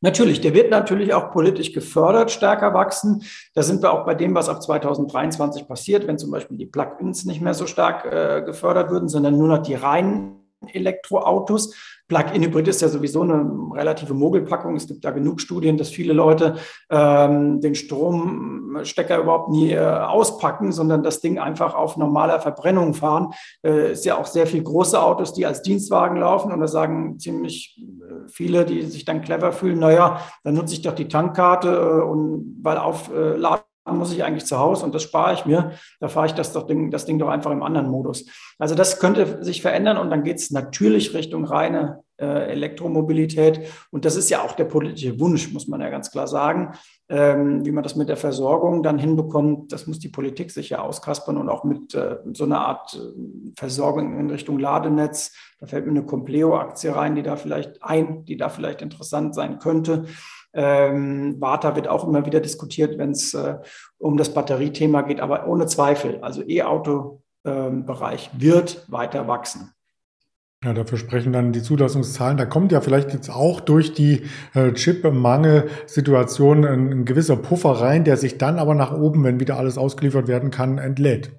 Natürlich, 0.00 0.40
der 0.40 0.54
wird 0.54 0.70
natürlich 0.70 1.12
auch 1.12 1.32
politisch 1.32 1.72
gefördert, 1.72 2.30
stärker 2.30 2.72
wachsen. 2.72 3.24
Da 3.54 3.62
sind 3.62 3.82
wir 3.82 3.92
auch 3.92 4.06
bei 4.06 4.14
dem, 4.14 4.34
was 4.34 4.48
ab 4.48 4.62
2023 4.62 5.66
passiert, 5.66 6.06
wenn 6.06 6.18
zum 6.18 6.30
Beispiel 6.30 6.56
die 6.56 6.66
Plug-ins 6.66 7.24
nicht 7.24 7.42
mehr 7.42 7.54
so 7.54 7.66
stark 7.66 8.04
äh, 8.06 8.42
gefördert 8.42 8.90
würden, 8.90 9.08
sondern 9.08 9.36
nur 9.36 9.48
noch 9.48 9.58
die 9.58 9.74
reinen 9.74 10.38
Elektroautos. 10.72 11.74
Plug-in-Hybrid 12.08 12.66
ist 12.68 12.80
ja 12.80 12.88
sowieso 12.88 13.22
eine 13.22 13.46
relative 13.72 14.14
Mogelpackung. 14.14 14.74
Es 14.76 14.86
gibt 14.86 15.04
da 15.04 15.10
genug 15.10 15.40
Studien, 15.40 15.76
dass 15.76 15.90
viele 15.90 16.14
Leute 16.14 16.56
ähm, 16.90 17.60
den 17.60 17.74
Stromstecker 17.74 19.18
überhaupt 19.18 19.50
nie 19.50 19.72
äh, 19.72 19.78
auspacken, 19.78 20.72
sondern 20.72 21.02
das 21.02 21.20
Ding 21.20 21.38
einfach 21.38 21.74
auf 21.74 21.98
normaler 21.98 22.40
Verbrennung 22.40 22.94
fahren. 22.94 23.34
Äh, 23.62 23.92
ist 23.92 24.06
ja 24.06 24.16
auch 24.16 24.26
sehr 24.26 24.46
viel 24.46 24.62
große 24.62 25.00
Autos, 25.00 25.34
die 25.34 25.44
als 25.44 25.60
Dienstwagen 25.60 26.16
laufen 26.16 26.50
und 26.50 26.60
da 26.60 26.66
sagen 26.66 27.18
ziemlich 27.18 27.78
äh, 27.78 28.28
viele, 28.28 28.64
die 28.64 28.82
sich 28.82 29.04
dann 29.04 29.20
clever 29.20 29.52
fühlen, 29.52 29.78
naja, 29.78 30.20
dann 30.44 30.54
nutze 30.54 30.74
ich 30.74 30.82
doch 30.82 30.94
die 30.94 31.08
Tankkarte 31.08 31.68
äh, 31.68 32.02
und 32.02 32.58
weil 32.62 32.78
aufladen 32.78 33.67
muss 33.96 34.12
ich 34.12 34.24
eigentlich 34.24 34.46
zu 34.46 34.58
Hause 34.58 34.84
und 34.84 34.94
das 34.94 35.02
spare 35.02 35.34
ich 35.34 35.46
mir. 35.46 35.72
Da 36.00 36.08
fahre 36.08 36.26
ich 36.26 36.32
das, 36.32 36.52
doch 36.52 36.66
Ding, 36.66 36.90
das 36.90 37.06
Ding 37.06 37.18
doch 37.18 37.28
einfach 37.28 37.50
im 37.50 37.62
anderen 37.62 37.88
Modus. 37.88 38.26
Also 38.58 38.74
das 38.74 38.98
könnte 38.98 39.42
sich 39.44 39.62
verändern 39.62 39.98
und 39.98 40.10
dann 40.10 40.24
geht 40.24 40.38
es 40.38 40.50
natürlich 40.50 41.14
Richtung 41.14 41.44
reine 41.44 42.02
äh, 42.20 42.50
Elektromobilität. 42.50 43.60
Und 43.90 44.04
das 44.04 44.16
ist 44.16 44.28
ja 44.30 44.42
auch 44.42 44.52
der 44.52 44.64
politische 44.64 45.18
Wunsch, 45.20 45.52
muss 45.52 45.68
man 45.68 45.80
ja 45.80 45.88
ganz 45.88 46.10
klar 46.10 46.26
sagen. 46.26 46.72
Ähm, 47.08 47.64
wie 47.64 47.70
man 47.70 47.84
das 47.84 47.96
mit 47.96 48.08
der 48.08 48.16
Versorgung 48.16 48.82
dann 48.82 48.98
hinbekommt, 48.98 49.72
das 49.72 49.86
muss 49.86 49.98
die 49.98 50.08
Politik 50.08 50.50
sich 50.50 50.70
ja 50.70 50.80
auskaspern 50.80 51.38
und 51.38 51.48
auch 51.48 51.64
mit 51.64 51.94
äh, 51.94 52.16
so 52.32 52.44
einer 52.44 52.60
Art 52.60 52.94
äh, 52.94 53.52
Versorgung 53.56 54.18
in 54.18 54.30
Richtung 54.30 54.58
Ladenetz. 54.58 55.32
Da 55.60 55.66
fällt 55.66 55.86
mir 55.86 55.92
eine 55.92 56.04
Compleo-Aktie 56.04 56.94
rein, 56.94 57.14
die 57.14 57.22
da 57.22 57.36
vielleicht 57.36 57.82
ein, 57.82 58.24
die 58.24 58.36
da 58.36 58.48
vielleicht 58.48 58.82
interessant 58.82 59.34
sein 59.34 59.58
könnte. 59.58 60.06
Ähm, 60.54 61.40
wird 61.40 61.88
auch 61.88 62.06
immer 62.06 62.24
wieder 62.26 62.40
diskutiert, 62.40 62.98
wenn 62.98 63.10
es 63.10 63.34
äh, 63.34 63.58
um 63.98 64.16
das 64.16 64.32
Batteriethema 64.32 65.02
geht, 65.02 65.20
aber 65.20 65.46
ohne 65.46 65.66
Zweifel, 65.66 66.18
also 66.22 66.42
E-Auto-Bereich 66.46 68.30
ähm, 68.32 68.40
wird 68.40 68.84
weiter 68.90 69.28
wachsen. 69.28 69.72
Ja, 70.64 70.72
dafür 70.72 70.98
sprechen 70.98 71.32
dann 71.32 71.52
die 71.52 71.62
Zulassungszahlen. 71.62 72.36
Da 72.36 72.44
kommt 72.44 72.72
ja 72.72 72.80
vielleicht 72.80 73.12
jetzt 73.12 73.30
auch 73.30 73.60
durch 73.60 73.92
die 73.92 74.24
äh, 74.54 74.72
Chip-Mangel-Situation 74.72 76.64
ein, 76.64 76.90
ein, 76.90 77.04
gewisser 77.04 77.36
Puffer 77.36 77.80
rein, 77.80 78.02
der 78.02 78.16
sich 78.16 78.38
dann 78.38 78.58
aber 78.58 78.74
nach 78.74 78.92
oben, 78.92 79.22
wenn 79.22 79.38
wieder 79.38 79.56
alles 79.56 79.78
ausgeliefert 79.78 80.26
werden 80.26 80.50
kann, 80.50 80.78
entlädt. 80.78 81.30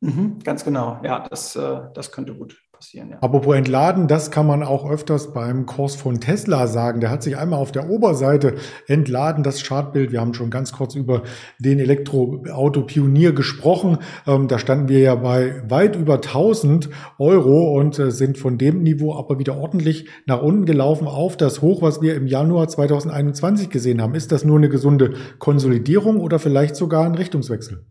Mhm, 0.00 0.38
ganz 0.44 0.64
genau. 0.64 1.00
Ja, 1.02 1.26
das, 1.28 1.56
äh, 1.56 1.80
das 1.94 2.12
könnte 2.12 2.34
gut 2.34 2.56
passieren. 2.82 3.10
Ja. 3.10 3.18
Apropos 3.20 3.54
entladen, 3.54 4.08
das 4.08 4.30
kann 4.32 4.46
man 4.46 4.62
auch 4.64 4.90
öfters 4.90 5.32
beim 5.32 5.66
Kurs 5.66 5.94
von 5.94 6.20
Tesla 6.20 6.66
sagen. 6.66 7.00
Der 7.00 7.10
hat 7.10 7.22
sich 7.22 7.36
einmal 7.36 7.60
auf 7.60 7.70
der 7.70 7.88
Oberseite 7.88 8.56
entladen, 8.88 9.44
das 9.44 9.62
Chartbild. 9.62 10.10
Wir 10.10 10.20
haben 10.20 10.34
schon 10.34 10.50
ganz 10.50 10.72
kurz 10.72 10.96
über 10.96 11.22
den 11.60 11.78
Elektroauto-Pionier 11.78 13.32
gesprochen. 13.32 13.98
Ähm, 14.26 14.48
da 14.48 14.58
standen 14.58 14.88
wir 14.88 14.98
ja 14.98 15.14
bei 15.14 15.62
weit 15.68 15.94
über 15.94 16.14
1000 16.14 16.90
Euro 17.18 17.78
und 17.78 17.98
äh, 17.98 18.10
sind 18.10 18.36
von 18.36 18.58
dem 18.58 18.82
Niveau 18.82 19.14
aber 19.14 19.38
wieder 19.38 19.56
ordentlich 19.56 20.08
nach 20.26 20.42
unten 20.42 20.66
gelaufen 20.66 21.06
auf 21.06 21.36
das 21.36 21.62
Hoch, 21.62 21.82
was 21.82 22.02
wir 22.02 22.16
im 22.16 22.26
Januar 22.26 22.66
2021 22.66 23.70
gesehen 23.70 24.02
haben. 24.02 24.16
Ist 24.16 24.32
das 24.32 24.44
nur 24.44 24.58
eine 24.58 24.68
gesunde 24.68 25.14
Konsolidierung 25.38 26.20
oder 26.20 26.40
vielleicht 26.40 26.74
sogar 26.74 27.04
ein 27.04 27.14
Richtungswechsel? 27.14 27.84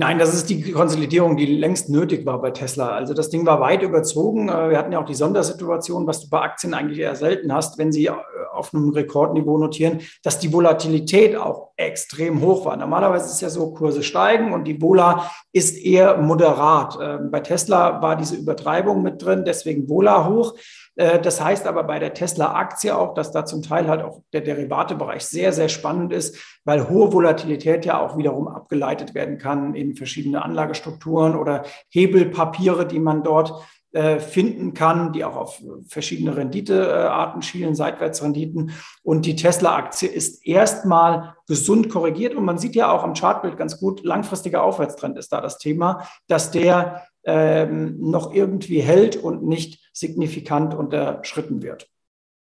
Nein, 0.00 0.20
das 0.20 0.32
ist 0.32 0.48
die 0.48 0.70
Konsolidierung, 0.70 1.36
die 1.36 1.46
längst 1.46 1.88
nötig 1.88 2.24
war 2.24 2.40
bei 2.40 2.52
Tesla. 2.52 2.90
Also 2.90 3.14
das 3.14 3.30
Ding 3.30 3.44
war 3.46 3.58
weit 3.58 3.82
überzogen. 3.82 4.48
Äh, 4.48 4.70
wir 4.70 4.78
hatten 4.78 4.92
ja 4.92 5.00
auch 5.00 5.04
die 5.04 5.14
Sondersituation, 5.14 6.06
was 6.06 6.20
du 6.20 6.30
bei 6.30 6.40
Aktien 6.40 6.72
eigentlich 6.72 7.00
eher 7.00 7.16
selten 7.16 7.52
hast, 7.52 7.78
wenn 7.78 7.90
sie 7.90 8.06
äh, 8.06 8.12
auf 8.52 8.72
einem 8.72 8.90
Rekordniveau 8.90 9.58
notieren, 9.58 10.00
dass 10.22 10.38
die 10.38 10.52
Volatilität 10.52 11.34
auch 11.36 11.72
extrem 11.76 12.40
hoch 12.40 12.64
war. 12.64 12.76
Normalerweise 12.76 13.26
ist 13.26 13.32
es 13.32 13.40
ja 13.40 13.50
so, 13.50 13.72
Kurse 13.72 14.04
steigen 14.04 14.52
und 14.52 14.64
die 14.64 14.80
Vola 14.80 15.32
ist 15.52 15.76
eher 15.76 16.16
moderat. 16.18 16.96
Ähm, 17.02 17.32
bei 17.32 17.40
Tesla 17.40 18.00
war 18.00 18.14
diese 18.14 18.36
Übertreibung 18.36 19.02
mit 19.02 19.20
drin, 19.24 19.42
deswegen 19.44 19.88
Vola 19.88 20.28
hoch. 20.28 20.54
Äh, 20.98 21.20
das 21.20 21.40
heißt 21.40 21.66
aber 21.66 21.84
bei 21.84 21.98
der 21.98 22.12
Tesla-Aktie 22.12 22.96
auch, 22.96 23.14
dass 23.14 23.32
da 23.32 23.46
zum 23.46 23.62
Teil 23.62 23.88
halt 23.88 24.02
auch 24.02 24.22
der 24.32 24.42
Derivatebereich 24.42 25.24
sehr, 25.24 25.52
sehr 25.52 25.68
spannend 25.68 26.12
ist, 26.12 26.36
weil 26.64 26.88
hohe 26.88 27.12
Volatilität 27.12 27.86
ja 27.86 28.00
auch 28.00 28.18
wiederum 28.18 28.48
abgeleitet 28.48 29.14
werden 29.14 29.38
kann 29.38 29.74
in 29.74 29.94
verschiedene 29.94 30.42
Anlagestrukturen 30.44 31.36
oder 31.36 31.62
Hebelpapiere, 31.88 32.86
die 32.86 32.98
man 32.98 33.22
dort 33.22 33.54
äh, 33.92 34.18
finden 34.18 34.74
kann, 34.74 35.12
die 35.12 35.24
auch 35.24 35.36
auf 35.36 35.62
verschiedene 35.86 36.36
Renditearten 36.36 37.42
schielen, 37.42 37.74
Seitwärtsrenditen. 37.74 38.72
Und 39.02 39.24
die 39.24 39.36
Tesla-Aktie 39.36 40.08
ist 40.08 40.46
erstmal 40.46 41.36
gesund 41.46 41.88
korrigiert. 41.88 42.34
Und 42.34 42.44
man 42.44 42.58
sieht 42.58 42.74
ja 42.74 42.90
auch 42.90 43.02
am 43.02 43.14
Chartbild 43.14 43.56
ganz 43.56 43.80
gut, 43.80 44.04
langfristiger 44.04 44.62
Aufwärtstrend 44.62 45.16
ist 45.16 45.32
da 45.32 45.40
das 45.40 45.58
Thema, 45.58 46.02
dass 46.26 46.50
der 46.50 47.07
ähm, 47.24 47.96
noch 47.98 48.32
irgendwie 48.32 48.80
hält 48.80 49.16
und 49.16 49.42
nicht 49.42 49.90
signifikant 49.92 50.74
unterschritten 50.74 51.62
wird. 51.62 51.88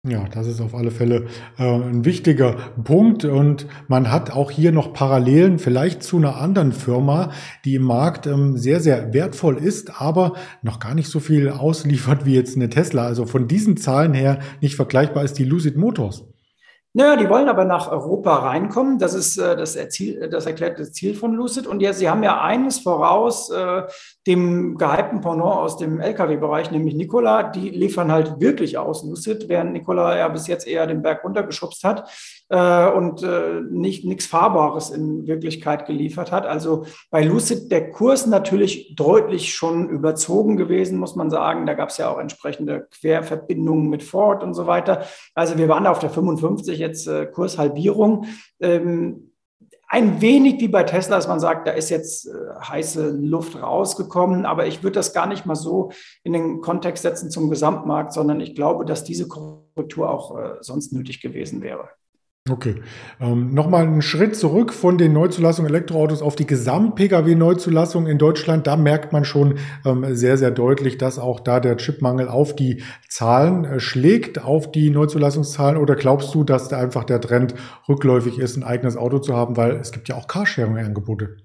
Ja, 0.06 0.28
das 0.28 0.46
ist 0.46 0.60
auf 0.60 0.76
alle 0.76 0.92
Fälle 0.92 1.26
äh, 1.58 1.64
ein 1.64 2.04
wichtiger 2.04 2.54
Punkt 2.84 3.24
und 3.24 3.66
man 3.88 4.12
hat 4.12 4.30
auch 4.30 4.50
hier 4.50 4.70
noch 4.70 4.92
Parallelen 4.92 5.58
vielleicht 5.58 6.04
zu 6.04 6.18
einer 6.18 6.36
anderen 6.36 6.72
Firma, 6.72 7.32
die 7.64 7.74
im 7.74 7.82
Markt 7.82 8.28
ähm, 8.28 8.56
sehr, 8.56 8.80
sehr 8.80 9.12
wertvoll 9.12 9.58
ist, 9.58 10.00
aber 10.00 10.34
noch 10.62 10.78
gar 10.78 10.94
nicht 10.94 11.08
so 11.08 11.18
viel 11.18 11.48
ausliefert 11.50 12.24
wie 12.24 12.34
jetzt 12.34 12.54
eine 12.54 12.70
Tesla. 12.70 13.06
Also 13.06 13.26
von 13.26 13.48
diesen 13.48 13.76
Zahlen 13.76 14.14
her 14.14 14.38
nicht 14.60 14.76
vergleichbar 14.76 15.24
ist 15.24 15.34
die 15.34 15.44
Lucid 15.44 15.76
Motors. 15.76 16.24
Naja, 16.94 17.16
die 17.16 17.28
wollen 17.28 17.48
aber 17.48 17.64
nach 17.64 17.90
Europa 17.92 18.36
reinkommen. 18.36 18.98
Das 18.98 19.12
ist 19.14 19.36
äh, 19.36 19.56
das, 19.56 19.76
Erziel, 19.76 20.28
das 20.30 20.46
erklärte 20.46 20.90
Ziel 20.90 21.14
von 21.14 21.34
Lucid. 21.34 21.66
Und 21.66 21.80
ja, 21.80 21.92
sie 21.92 22.08
haben 22.08 22.22
ja 22.22 22.40
eines 22.40 22.78
voraus, 22.80 23.50
äh, 23.50 23.82
dem 24.26 24.76
gehypten 24.76 25.20
Pendant 25.20 25.56
aus 25.56 25.76
dem 25.76 26.00
Lkw-Bereich, 26.00 26.70
nämlich 26.70 26.94
Nikola. 26.94 27.42
Die 27.42 27.68
liefern 27.68 28.10
halt 28.10 28.40
wirklich 28.40 28.78
aus 28.78 29.04
Lucid, 29.04 29.48
während 29.48 29.72
Nikola 29.72 30.16
ja 30.16 30.28
bis 30.28 30.46
jetzt 30.46 30.66
eher 30.66 30.86
den 30.86 31.02
Berg 31.02 31.24
runtergeschubst 31.24 31.84
hat 31.84 32.08
äh, 32.48 32.90
und 32.90 33.22
äh, 33.22 33.60
nicht 33.70 34.04
nichts 34.04 34.26
Fahrbares 34.26 34.90
in 34.90 35.26
Wirklichkeit 35.26 35.86
geliefert 35.86 36.32
hat. 36.32 36.46
Also 36.46 36.84
bei 37.10 37.22
Lucid 37.22 37.70
der 37.70 37.90
Kurs 37.90 38.26
natürlich 38.26 38.94
deutlich 38.96 39.54
schon 39.54 39.88
überzogen 39.88 40.56
gewesen, 40.56 40.98
muss 40.98 41.16
man 41.16 41.30
sagen. 41.30 41.66
Da 41.66 41.74
gab 41.74 41.90
es 41.90 41.98
ja 41.98 42.10
auch 42.10 42.18
entsprechende 42.18 42.88
Querverbindungen 42.90 43.88
mit 43.88 44.02
Ford 44.02 44.42
und 44.42 44.54
so 44.54 44.66
weiter. 44.66 45.04
Also 45.34 45.58
wir 45.58 45.68
waren 45.68 45.86
auf 45.86 45.98
der 45.98 46.10
55 46.10 46.78
jetzt 46.88 47.06
äh, 47.06 47.26
Kurshalbierung. 47.26 48.26
Ähm, 48.60 49.28
ein 49.90 50.20
wenig 50.20 50.60
wie 50.60 50.68
bei 50.68 50.82
Tesla, 50.84 51.16
dass 51.16 51.28
man 51.28 51.40
sagt, 51.40 51.66
da 51.66 51.72
ist 51.72 51.88
jetzt 51.88 52.26
äh, 52.26 52.30
heiße 52.60 53.10
Luft 53.10 53.60
rausgekommen, 53.60 54.44
aber 54.44 54.66
ich 54.66 54.82
würde 54.82 54.96
das 54.96 55.14
gar 55.14 55.26
nicht 55.26 55.46
mal 55.46 55.56
so 55.56 55.92
in 56.22 56.34
den 56.34 56.60
Kontext 56.60 57.02
setzen 57.02 57.30
zum 57.30 57.48
Gesamtmarkt, 57.48 58.12
sondern 58.12 58.40
ich 58.40 58.54
glaube, 58.54 58.84
dass 58.84 59.04
diese 59.04 59.28
Korrektur 59.28 60.10
auch 60.10 60.38
äh, 60.38 60.56
sonst 60.60 60.92
nötig 60.92 61.22
gewesen 61.22 61.62
wäre. 61.62 61.88
Okay. 62.50 62.76
Ähm, 63.20 63.52
Nochmal 63.52 63.82
einen 63.82 64.02
Schritt 64.02 64.36
zurück 64.36 64.72
von 64.72 64.98
den 64.98 65.12
Neuzulassungen 65.12 65.70
Elektroautos 65.70 66.22
auf 66.22 66.36
die 66.36 66.46
Gesamt-Pkw-Neuzulassung 66.46 68.06
in 68.06 68.18
Deutschland. 68.18 68.66
Da 68.66 68.76
merkt 68.76 69.12
man 69.12 69.24
schon 69.24 69.56
ähm, 69.84 70.14
sehr, 70.14 70.38
sehr 70.38 70.50
deutlich, 70.50 70.98
dass 70.98 71.18
auch 71.18 71.40
da 71.40 71.60
der 71.60 71.76
Chipmangel 71.76 72.28
auf 72.28 72.54
die 72.54 72.82
Zahlen 73.08 73.64
äh, 73.64 73.80
schlägt, 73.80 74.44
auf 74.44 74.70
die 74.70 74.90
Neuzulassungszahlen. 74.90 75.76
Oder 75.76 75.96
glaubst 75.96 76.34
du, 76.34 76.44
dass 76.44 76.68
da 76.68 76.78
einfach 76.78 77.04
der 77.04 77.20
Trend 77.20 77.54
rückläufig 77.88 78.38
ist, 78.38 78.56
ein 78.56 78.64
eigenes 78.64 78.96
Auto 78.96 79.18
zu 79.18 79.36
haben? 79.36 79.56
Weil 79.56 79.72
es 79.72 79.92
gibt 79.92 80.08
ja 80.08 80.16
auch 80.16 80.28
Carsharing-Angebote. 80.28 81.36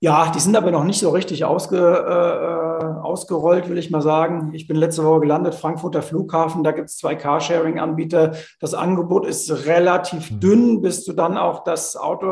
Ja, 0.00 0.30
die 0.30 0.40
sind 0.40 0.54
aber 0.56 0.70
noch 0.70 0.84
nicht 0.84 1.00
so 1.00 1.08
richtig 1.08 1.46
ausge, 1.46 1.78
äh, 1.78 2.84
äh, 2.84 3.00
ausgerollt, 3.00 3.70
will 3.70 3.78
ich 3.78 3.90
mal 3.90 4.02
sagen. 4.02 4.50
Ich 4.52 4.68
bin 4.68 4.76
letzte 4.76 5.02
Woche 5.02 5.20
gelandet, 5.20 5.54
Frankfurter 5.54 6.02
Flughafen, 6.02 6.62
da 6.62 6.72
gibt 6.72 6.90
es 6.90 6.98
zwei 6.98 7.14
Carsharing-Anbieter. 7.14 8.32
Das 8.60 8.74
Angebot 8.74 9.26
ist 9.26 9.64
relativ 9.64 10.30
mhm. 10.30 10.40
dünn, 10.40 10.82
bis 10.82 11.06
du 11.06 11.14
dann 11.14 11.38
auch 11.38 11.64
das 11.64 11.96
Auto 11.96 12.30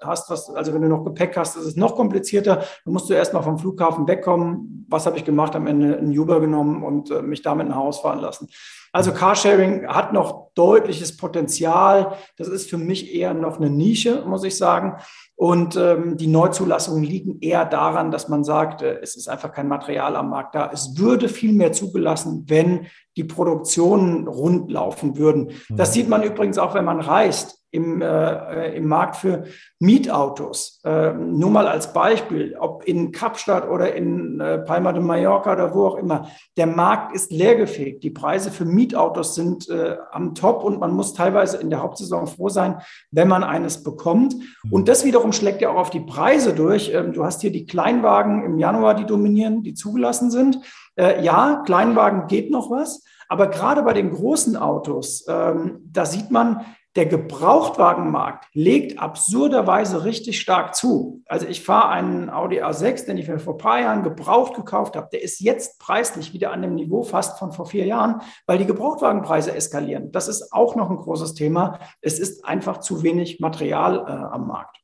hast, 0.00 0.30
was, 0.30 0.48
also 0.50 0.72
wenn 0.74 0.82
du 0.82 0.88
noch 0.88 1.02
Gepäck 1.02 1.36
hast, 1.36 1.56
ist 1.56 1.66
es 1.66 1.76
noch 1.76 1.96
komplizierter. 1.96 2.62
Dann 2.84 2.92
musst 2.92 3.10
du 3.10 3.14
erstmal 3.14 3.42
vom 3.42 3.58
Flughafen 3.58 4.06
wegkommen. 4.06 4.86
Was 4.88 5.06
habe 5.06 5.16
ich 5.16 5.24
gemacht? 5.24 5.56
Am 5.56 5.66
Ende 5.66 5.98
einen 5.98 6.16
Uber 6.16 6.38
genommen 6.38 6.84
und 6.84 7.10
äh, 7.10 7.20
mich 7.20 7.42
damit 7.42 7.68
nach 7.68 7.76
Hause 7.76 8.00
fahren 8.00 8.20
lassen. 8.20 8.48
Also 8.92 9.12
Carsharing 9.12 9.86
hat 9.86 10.12
noch 10.12 10.50
deutliches 10.54 11.16
Potenzial. 11.16 12.18
Das 12.36 12.48
ist 12.48 12.68
für 12.68 12.76
mich 12.76 13.14
eher 13.14 13.32
noch 13.32 13.56
eine 13.56 13.70
Nische, 13.70 14.22
muss 14.26 14.44
ich 14.44 14.56
sagen. 14.56 14.96
Und 15.34 15.76
ähm, 15.76 16.18
die 16.18 16.26
Neuzulassungen 16.26 17.02
liegen 17.02 17.40
eher 17.40 17.64
daran, 17.64 18.10
dass 18.10 18.28
man 18.28 18.44
sagt, 18.44 18.82
äh, 18.82 18.98
es 19.00 19.16
ist 19.16 19.28
einfach 19.28 19.52
kein 19.52 19.66
Material 19.66 20.14
am 20.14 20.28
Markt 20.28 20.54
da. 20.54 20.70
Es 20.72 20.98
würde 20.98 21.30
viel 21.30 21.52
mehr 21.52 21.72
zugelassen, 21.72 22.44
wenn 22.48 22.86
die 23.16 23.24
Produktionen 23.24 24.28
rund 24.28 24.70
laufen 24.70 25.16
würden. 25.16 25.52
Das 25.70 25.90
mhm. 25.90 25.92
sieht 25.94 26.08
man 26.08 26.22
übrigens 26.22 26.58
auch, 26.58 26.74
wenn 26.74 26.84
man 26.84 27.00
reist 27.00 27.61
im, 27.72 28.02
äh, 28.02 28.76
im 28.76 28.86
Markt 28.86 29.16
für 29.16 29.44
Mietautos. 29.80 30.80
Äh, 30.84 31.14
nur 31.14 31.50
mal 31.50 31.66
als 31.66 31.92
Beispiel, 31.92 32.54
ob 32.60 32.84
in 32.84 33.12
Kapstadt 33.12 33.68
oder 33.68 33.94
in 33.94 34.38
äh, 34.40 34.58
Palma 34.58 34.92
de 34.92 35.02
Mallorca 35.02 35.54
oder 35.54 35.74
wo 35.74 35.86
auch 35.86 35.96
immer, 35.96 36.28
der 36.58 36.66
Markt 36.66 37.16
ist 37.16 37.32
leergefegt. 37.32 38.04
Die 38.04 38.10
Preise 38.10 38.50
für 38.50 38.66
Mietautos 38.66 39.34
sind 39.34 39.70
äh, 39.70 39.96
am 40.12 40.34
Top 40.34 40.62
und 40.62 40.80
man 40.80 40.92
muss 40.92 41.14
teilweise 41.14 41.56
in 41.56 41.70
der 41.70 41.82
Hauptsaison 41.82 42.26
froh 42.26 42.50
sein, 42.50 42.76
wenn 43.10 43.26
man 43.26 43.42
eines 43.42 43.82
bekommt. 43.82 44.34
Mhm. 44.34 44.72
Und 44.72 44.88
das 44.88 45.04
wiederum 45.06 45.32
schlägt 45.32 45.62
ja 45.62 45.70
auch 45.70 45.78
auf 45.78 45.90
die 45.90 46.00
Preise 46.00 46.54
durch. 46.54 46.92
Ähm, 46.94 47.14
du 47.14 47.24
hast 47.24 47.40
hier 47.40 47.52
die 47.52 47.64
Kleinwagen 47.64 48.44
im 48.44 48.58
Januar, 48.58 48.94
die 48.94 49.06
dominieren, 49.06 49.62
die 49.62 49.72
zugelassen 49.72 50.30
sind. 50.30 50.58
Äh, 50.96 51.24
ja, 51.24 51.62
Kleinwagen 51.64 52.26
geht 52.26 52.50
noch 52.50 52.70
was. 52.70 53.02
Aber 53.30 53.46
gerade 53.46 53.82
bei 53.82 53.94
den 53.94 54.10
großen 54.10 54.58
Autos, 54.58 55.24
ähm, 55.26 55.80
da 55.90 56.04
sieht 56.04 56.30
man, 56.30 56.66
der 56.94 57.06
Gebrauchtwagenmarkt 57.06 58.48
legt 58.52 58.98
absurderweise 58.98 60.04
richtig 60.04 60.38
stark 60.40 60.74
zu. 60.74 61.22
Also 61.26 61.46
ich 61.46 61.64
fahre 61.64 61.88
einen 61.88 62.28
Audi 62.28 62.62
A6, 62.62 63.06
den 63.06 63.16
ich 63.16 63.28
mir 63.28 63.38
vor 63.38 63.54
ein 63.54 63.58
paar 63.58 63.80
Jahren 63.80 64.02
gebraucht 64.02 64.54
gekauft 64.54 64.94
habe. 64.94 65.08
Der 65.10 65.22
ist 65.22 65.40
jetzt 65.40 65.78
preislich 65.78 66.34
wieder 66.34 66.52
an 66.52 66.60
dem 66.60 66.74
Niveau 66.74 67.02
fast 67.02 67.38
von 67.38 67.52
vor 67.52 67.64
vier 67.64 67.86
Jahren, 67.86 68.20
weil 68.46 68.58
die 68.58 68.66
Gebrauchtwagenpreise 68.66 69.54
eskalieren. 69.54 70.12
Das 70.12 70.28
ist 70.28 70.52
auch 70.52 70.76
noch 70.76 70.90
ein 70.90 70.98
großes 70.98 71.32
Thema. 71.32 71.78
Es 72.02 72.18
ist 72.18 72.44
einfach 72.44 72.78
zu 72.78 73.02
wenig 73.02 73.40
Material 73.40 73.96
äh, 74.06 74.10
am 74.10 74.46
Markt. 74.46 74.81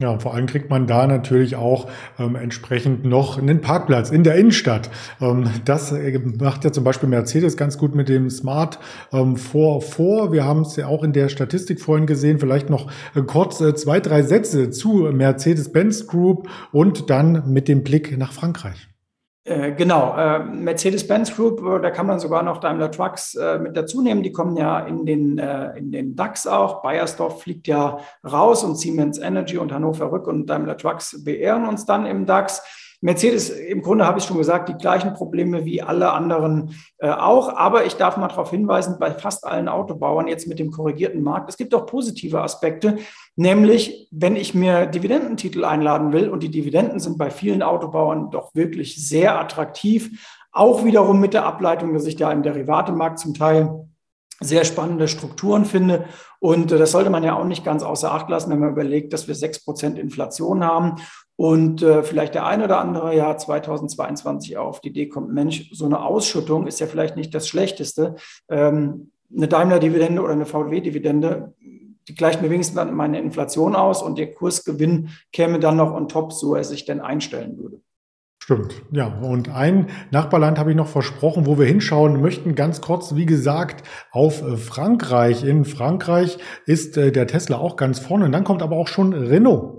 Ja, 0.00 0.08
und 0.08 0.22
vor 0.22 0.32
allem 0.32 0.46
kriegt 0.46 0.70
man 0.70 0.86
da 0.86 1.06
natürlich 1.06 1.56
auch 1.56 1.86
ähm, 2.18 2.34
entsprechend 2.34 3.04
noch 3.04 3.36
einen 3.36 3.60
Parkplatz 3.60 4.10
in 4.10 4.24
der 4.24 4.36
Innenstadt. 4.36 4.88
Ähm, 5.20 5.50
das 5.66 5.92
äh, 5.92 6.18
macht 6.18 6.64
ja 6.64 6.72
zum 6.72 6.84
Beispiel 6.84 7.06
Mercedes 7.06 7.58
ganz 7.58 7.76
gut 7.76 7.94
mit 7.94 8.08
dem 8.08 8.30
Smart 8.30 8.78
ähm, 9.12 9.36
4 9.36 9.82
vor. 9.82 10.32
Wir 10.32 10.46
haben 10.46 10.62
es 10.62 10.76
ja 10.76 10.86
auch 10.86 11.04
in 11.04 11.12
der 11.12 11.28
Statistik 11.28 11.82
vorhin 11.82 12.06
gesehen. 12.06 12.38
Vielleicht 12.38 12.70
noch 12.70 12.90
äh, 13.14 13.20
kurz 13.20 13.60
äh, 13.60 13.74
zwei, 13.74 14.00
drei 14.00 14.22
Sätze 14.22 14.70
zu 14.70 15.10
Mercedes-Benz 15.12 16.06
Group 16.06 16.48
und 16.72 17.10
dann 17.10 17.52
mit 17.52 17.68
dem 17.68 17.84
Blick 17.84 18.16
nach 18.16 18.32
Frankreich. 18.32 18.89
Äh, 19.44 19.72
genau, 19.72 20.14
äh, 20.18 20.38
Mercedes-Benz 20.38 21.34
Group, 21.34 21.64
äh, 21.64 21.80
da 21.80 21.90
kann 21.90 22.06
man 22.06 22.20
sogar 22.20 22.42
noch 22.42 22.58
Daimler 22.58 22.90
Trucks 22.90 23.34
äh, 23.34 23.58
mit 23.58 23.74
dazu 23.74 24.02
nehmen. 24.02 24.22
Die 24.22 24.32
kommen 24.32 24.54
ja 24.56 24.80
in 24.80 25.06
den, 25.06 25.38
in 25.38 25.92
den 25.92 26.14
DAX 26.14 26.46
auch. 26.46 26.82
Bayersdorf 26.82 27.42
fliegt 27.42 27.66
ja 27.66 28.00
raus 28.30 28.64
und 28.64 28.76
Siemens 28.76 29.18
Energy 29.18 29.56
und 29.56 29.72
Hannover 29.72 30.12
Rück 30.12 30.26
und 30.26 30.46
Daimler 30.46 30.76
Trucks 30.76 31.24
beehren 31.24 31.66
uns 31.66 31.86
dann 31.86 32.04
im 32.04 32.26
DAX. 32.26 32.62
Mercedes, 33.02 33.48
im 33.48 33.80
Grunde 33.80 34.06
habe 34.06 34.18
ich 34.18 34.24
schon 34.24 34.36
gesagt, 34.36 34.68
die 34.68 34.74
gleichen 34.74 35.14
Probleme 35.14 35.64
wie 35.64 35.80
alle 35.80 36.12
anderen 36.12 36.74
äh, 36.98 37.10
auch. 37.10 37.56
Aber 37.56 37.86
ich 37.86 37.94
darf 37.94 38.18
mal 38.18 38.28
darauf 38.28 38.50
hinweisen, 38.50 38.96
bei 39.00 39.10
fast 39.12 39.46
allen 39.46 39.68
Autobauern 39.68 40.28
jetzt 40.28 40.46
mit 40.46 40.58
dem 40.58 40.70
korrigierten 40.70 41.22
Markt, 41.22 41.48
es 41.48 41.56
gibt 41.56 41.74
auch 41.74 41.86
positive 41.86 42.42
Aspekte, 42.42 42.98
nämlich 43.36 44.08
wenn 44.10 44.36
ich 44.36 44.54
mir 44.54 44.86
Dividendentitel 44.86 45.64
einladen 45.64 46.12
will 46.12 46.28
und 46.28 46.42
die 46.42 46.50
Dividenden 46.50 47.00
sind 47.00 47.16
bei 47.16 47.30
vielen 47.30 47.62
Autobauern 47.62 48.30
doch 48.30 48.54
wirklich 48.54 48.96
sehr 49.08 49.38
attraktiv, 49.40 50.44
auch 50.52 50.84
wiederum 50.84 51.20
mit 51.20 51.32
der 51.32 51.46
Ableitung, 51.46 51.94
dass 51.94 52.06
ich 52.06 52.16
da 52.16 52.30
im 52.30 52.42
Derivatemarkt 52.42 53.18
zum 53.18 53.34
Teil 53.34 53.86
sehr 54.40 54.64
spannende 54.64 55.06
Strukturen 55.06 55.64
finde. 55.64 56.06
Und 56.40 56.72
äh, 56.72 56.78
das 56.78 56.90
sollte 56.90 57.10
man 57.10 57.22
ja 57.22 57.38
auch 57.38 57.44
nicht 57.44 57.64
ganz 57.64 57.82
außer 57.82 58.12
Acht 58.12 58.28
lassen, 58.28 58.50
wenn 58.50 58.58
man 58.58 58.72
überlegt, 58.72 59.12
dass 59.12 59.28
wir 59.28 59.34
sechs 59.34 59.62
Prozent 59.62 59.98
Inflation 59.98 60.64
haben 60.64 60.96
und 61.36 61.82
äh, 61.82 62.02
vielleicht 62.02 62.34
der 62.34 62.46
ein 62.46 62.62
oder 62.62 62.80
andere 62.80 63.14
Jahr 63.14 63.38
2022 63.38 64.58
auf 64.58 64.80
die 64.80 64.88
Idee 64.88 65.08
kommt, 65.08 65.32
Mensch, 65.32 65.70
so 65.72 65.84
eine 65.84 66.02
Ausschüttung 66.02 66.66
ist 66.66 66.80
ja 66.80 66.86
vielleicht 66.86 67.16
nicht 67.16 67.34
das 67.34 67.48
Schlechteste. 67.48 68.16
Ähm, 68.48 69.12
eine 69.34 69.48
Daimler-Dividende 69.48 70.22
oder 70.22 70.32
eine 70.32 70.46
VW-Dividende, 70.46 71.54
die 72.08 72.14
gleicht 72.14 72.42
mir 72.42 72.50
wenigstens 72.50 72.82
meine 72.90 73.20
Inflation 73.20 73.76
aus 73.76 74.02
und 74.02 74.18
der 74.18 74.34
Kursgewinn 74.34 75.10
käme 75.32 75.60
dann 75.60 75.76
noch 75.76 75.94
on 75.94 76.08
top, 76.08 76.32
so 76.32 76.54
er 76.56 76.64
sich 76.64 76.84
denn 76.84 77.00
einstellen 77.00 77.56
würde. 77.56 77.80
Stimmt, 78.42 78.82
ja. 78.90 79.06
Und 79.06 79.50
ein 79.50 79.88
Nachbarland 80.10 80.58
habe 80.58 80.70
ich 80.70 80.76
noch 80.76 80.88
versprochen, 80.88 81.46
wo 81.46 81.58
wir 81.58 81.66
hinschauen 81.66 82.20
möchten. 82.20 82.54
Ganz 82.54 82.80
kurz, 82.80 83.14
wie 83.14 83.26
gesagt, 83.26 83.86
auf 84.10 84.42
äh, 84.42 84.56
Frankreich. 84.56 85.44
In 85.44 85.64
Frankreich 85.64 86.38
ist 86.66 86.96
äh, 86.96 87.12
der 87.12 87.26
Tesla 87.26 87.58
auch 87.58 87.76
ganz 87.76 88.00
vorne. 88.00 88.24
Und 88.24 88.32
dann 88.32 88.44
kommt 88.44 88.62
aber 88.62 88.76
auch 88.76 88.88
schon 88.88 89.12
Renault. 89.12 89.76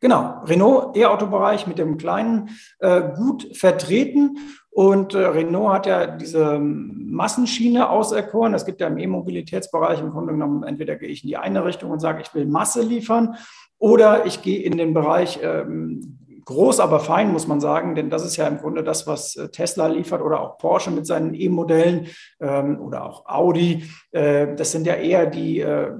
Genau, 0.00 0.42
Renault 0.44 0.96
E-Auto-Bereich 0.96 1.66
mit 1.66 1.78
dem 1.78 1.96
kleinen 1.96 2.50
äh, 2.80 3.00
gut 3.16 3.56
vertreten. 3.56 4.36
Und 4.70 5.14
äh, 5.14 5.18
Renault 5.18 5.72
hat 5.72 5.86
ja 5.86 6.06
diese 6.08 6.58
Massenschiene 6.58 7.88
auserkoren. 7.88 8.54
Es 8.54 8.66
gibt 8.66 8.80
ja 8.80 8.88
im 8.88 8.98
E-Mobilitätsbereich 8.98 10.00
im 10.00 10.10
Grunde 10.10 10.32
genommen, 10.32 10.64
entweder 10.64 10.96
gehe 10.96 11.08
ich 11.08 11.22
in 11.22 11.28
die 11.28 11.36
eine 11.36 11.64
Richtung 11.64 11.92
und 11.92 12.00
sage, 12.00 12.22
ich 12.22 12.34
will 12.34 12.44
Masse 12.44 12.82
liefern, 12.82 13.36
oder 13.78 14.26
ich 14.26 14.42
gehe 14.42 14.62
in 14.62 14.76
den 14.78 14.94
Bereich 14.94 15.40
ähm, 15.42 16.13
groß, 16.44 16.80
aber 16.80 17.00
fein, 17.00 17.32
muss 17.32 17.46
man 17.46 17.60
sagen, 17.60 17.94
denn 17.94 18.10
das 18.10 18.24
ist 18.24 18.36
ja 18.36 18.46
im 18.46 18.58
Grunde 18.58 18.84
das, 18.84 19.06
was 19.06 19.36
äh, 19.36 19.48
Tesla 19.48 19.86
liefert 19.86 20.22
oder 20.22 20.40
auch 20.40 20.58
Porsche 20.58 20.90
mit 20.90 21.06
seinen 21.06 21.34
E-Modellen 21.34 22.08
ähm, 22.40 22.80
oder 22.80 23.04
auch 23.04 23.26
Audi. 23.26 23.84
Äh, 24.12 24.54
das 24.54 24.72
sind 24.72 24.86
ja 24.86 24.94
eher 24.94 25.26
die 25.26 25.60
äh, 25.60 25.90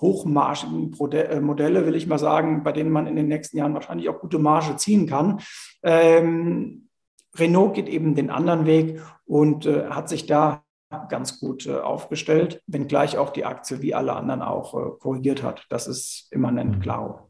hochmarschigen 0.00 0.94
Modelle, 1.40 1.86
will 1.86 1.96
ich 1.96 2.06
mal 2.06 2.18
sagen, 2.18 2.62
bei 2.62 2.72
denen 2.72 2.90
man 2.90 3.06
in 3.06 3.16
den 3.16 3.28
nächsten 3.28 3.56
Jahren 3.56 3.74
wahrscheinlich 3.74 4.08
auch 4.08 4.20
gute 4.20 4.38
Marge 4.38 4.76
ziehen 4.76 5.06
kann. 5.06 5.40
Ähm, 5.82 6.88
Renault 7.36 7.74
geht 7.74 7.88
eben 7.88 8.14
den 8.14 8.30
anderen 8.30 8.66
Weg 8.66 9.00
und 9.24 9.66
äh, 9.66 9.86
hat 9.90 10.08
sich 10.08 10.26
da 10.26 10.62
ganz 11.08 11.38
gut 11.38 11.66
äh, 11.66 11.78
aufgestellt, 11.78 12.62
wenngleich 12.66 13.16
auch 13.16 13.30
die 13.30 13.44
Aktie 13.44 13.80
wie 13.80 13.94
alle 13.94 14.14
anderen 14.14 14.42
auch 14.42 14.74
äh, 14.74 14.90
korrigiert 14.98 15.42
hat. 15.42 15.66
Das 15.68 15.86
ist 15.86 16.28
immanent 16.32 16.78
mhm. 16.78 16.80
klar. 16.80 17.29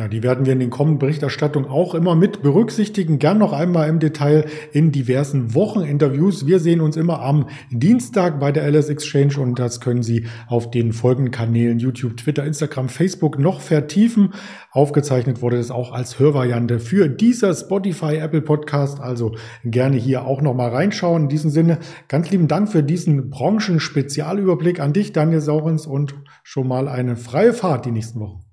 Ja, 0.00 0.08
die 0.08 0.22
werden 0.22 0.46
wir 0.46 0.54
in 0.54 0.60
den 0.60 0.70
kommenden 0.70 0.98
Berichterstattungen 0.98 1.68
auch 1.68 1.94
immer 1.94 2.14
mit 2.14 2.40
berücksichtigen. 2.40 3.18
Gern 3.18 3.36
noch 3.36 3.52
einmal 3.52 3.86
im 3.86 3.98
Detail 3.98 4.46
in 4.72 4.92
diversen 4.92 5.54
Wocheninterviews. 5.54 6.46
Wir 6.46 6.58
sehen 6.58 6.80
uns 6.80 6.96
immer 6.96 7.20
am 7.20 7.48
Dienstag 7.70 8.40
bei 8.40 8.50
der 8.50 8.66
LS 8.66 8.88
Exchange 8.88 9.38
und 9.38 9.58
das 9.58 9.78
können 9.78 10.02
Sie 10.02 10.24
auf 10.48 10.70
den 10.70 10.94
folgenden 10.94 11.30
Kanälen 11.30 11.78
YouTube, 11.78 12.16
Twitter, 12.16 12.46
Instagram, 12.46 12.88
Facebook 12.88 13.38
noch 13.38 13.60
vertiefen. 13.60 14.32
Aufgezeichnet 14.70 15.42
wurde 15.42 15.58
es 15.58 15.70
auch 15.70 15.92
als 15.92 16.18
Hörvariante 16.18 16.80
für 16.80 17.10
dieser 17.10 17.52
Spotify 17.52 18.16
Apple 18.16 18.40
Podcast. 18.40 19.00
Also 19.00 19.34
gerne 19.66 19.98
hier 19.98 20.24
auch 20.24 20.40
noch 20.40 20.54
mal 20.54 20.70
reinschauen. 20.70 21.24
In 21.24 21.28
diesem 21.28 21.50
Sinne 21.50 21.78
ganz 22.08 22.30
lieben 22.30 22.48
Dank 22.48 22.70
für 22.70 22.82
diesen 22.82 23.28
Branchen-Spezialüberblick 23.28 24.80
an 24.80 24.94
dich, 24.94 25.12
Daniel 25.12 25.42
Saurens, 25.42 25.86
und 25.86 26.14
schon 26.42 26.68
mal 26.68 26.88
eine 26.88 27.16
freie 27.16 27.52
Fahrt 27.52 27.84
die 27.84 27.92
nächsten 27.92 28.18
Wochen. 28.18 28.49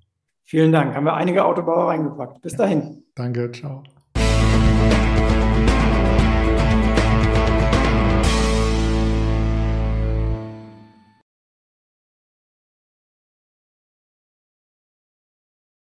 Vielen 0.48 0.72
Dank. 0.72 0.94
Haben 0.94 1.04
wir 1.04 1.12
einige 1.12 1.44
Autobauer 1.44 1.88
reingepackt. 1.88 2.40
Bis 2.40 2.56
dahin. 2.56 3.04
Danke, 3.14 3.52
ciao. 3.52 3.82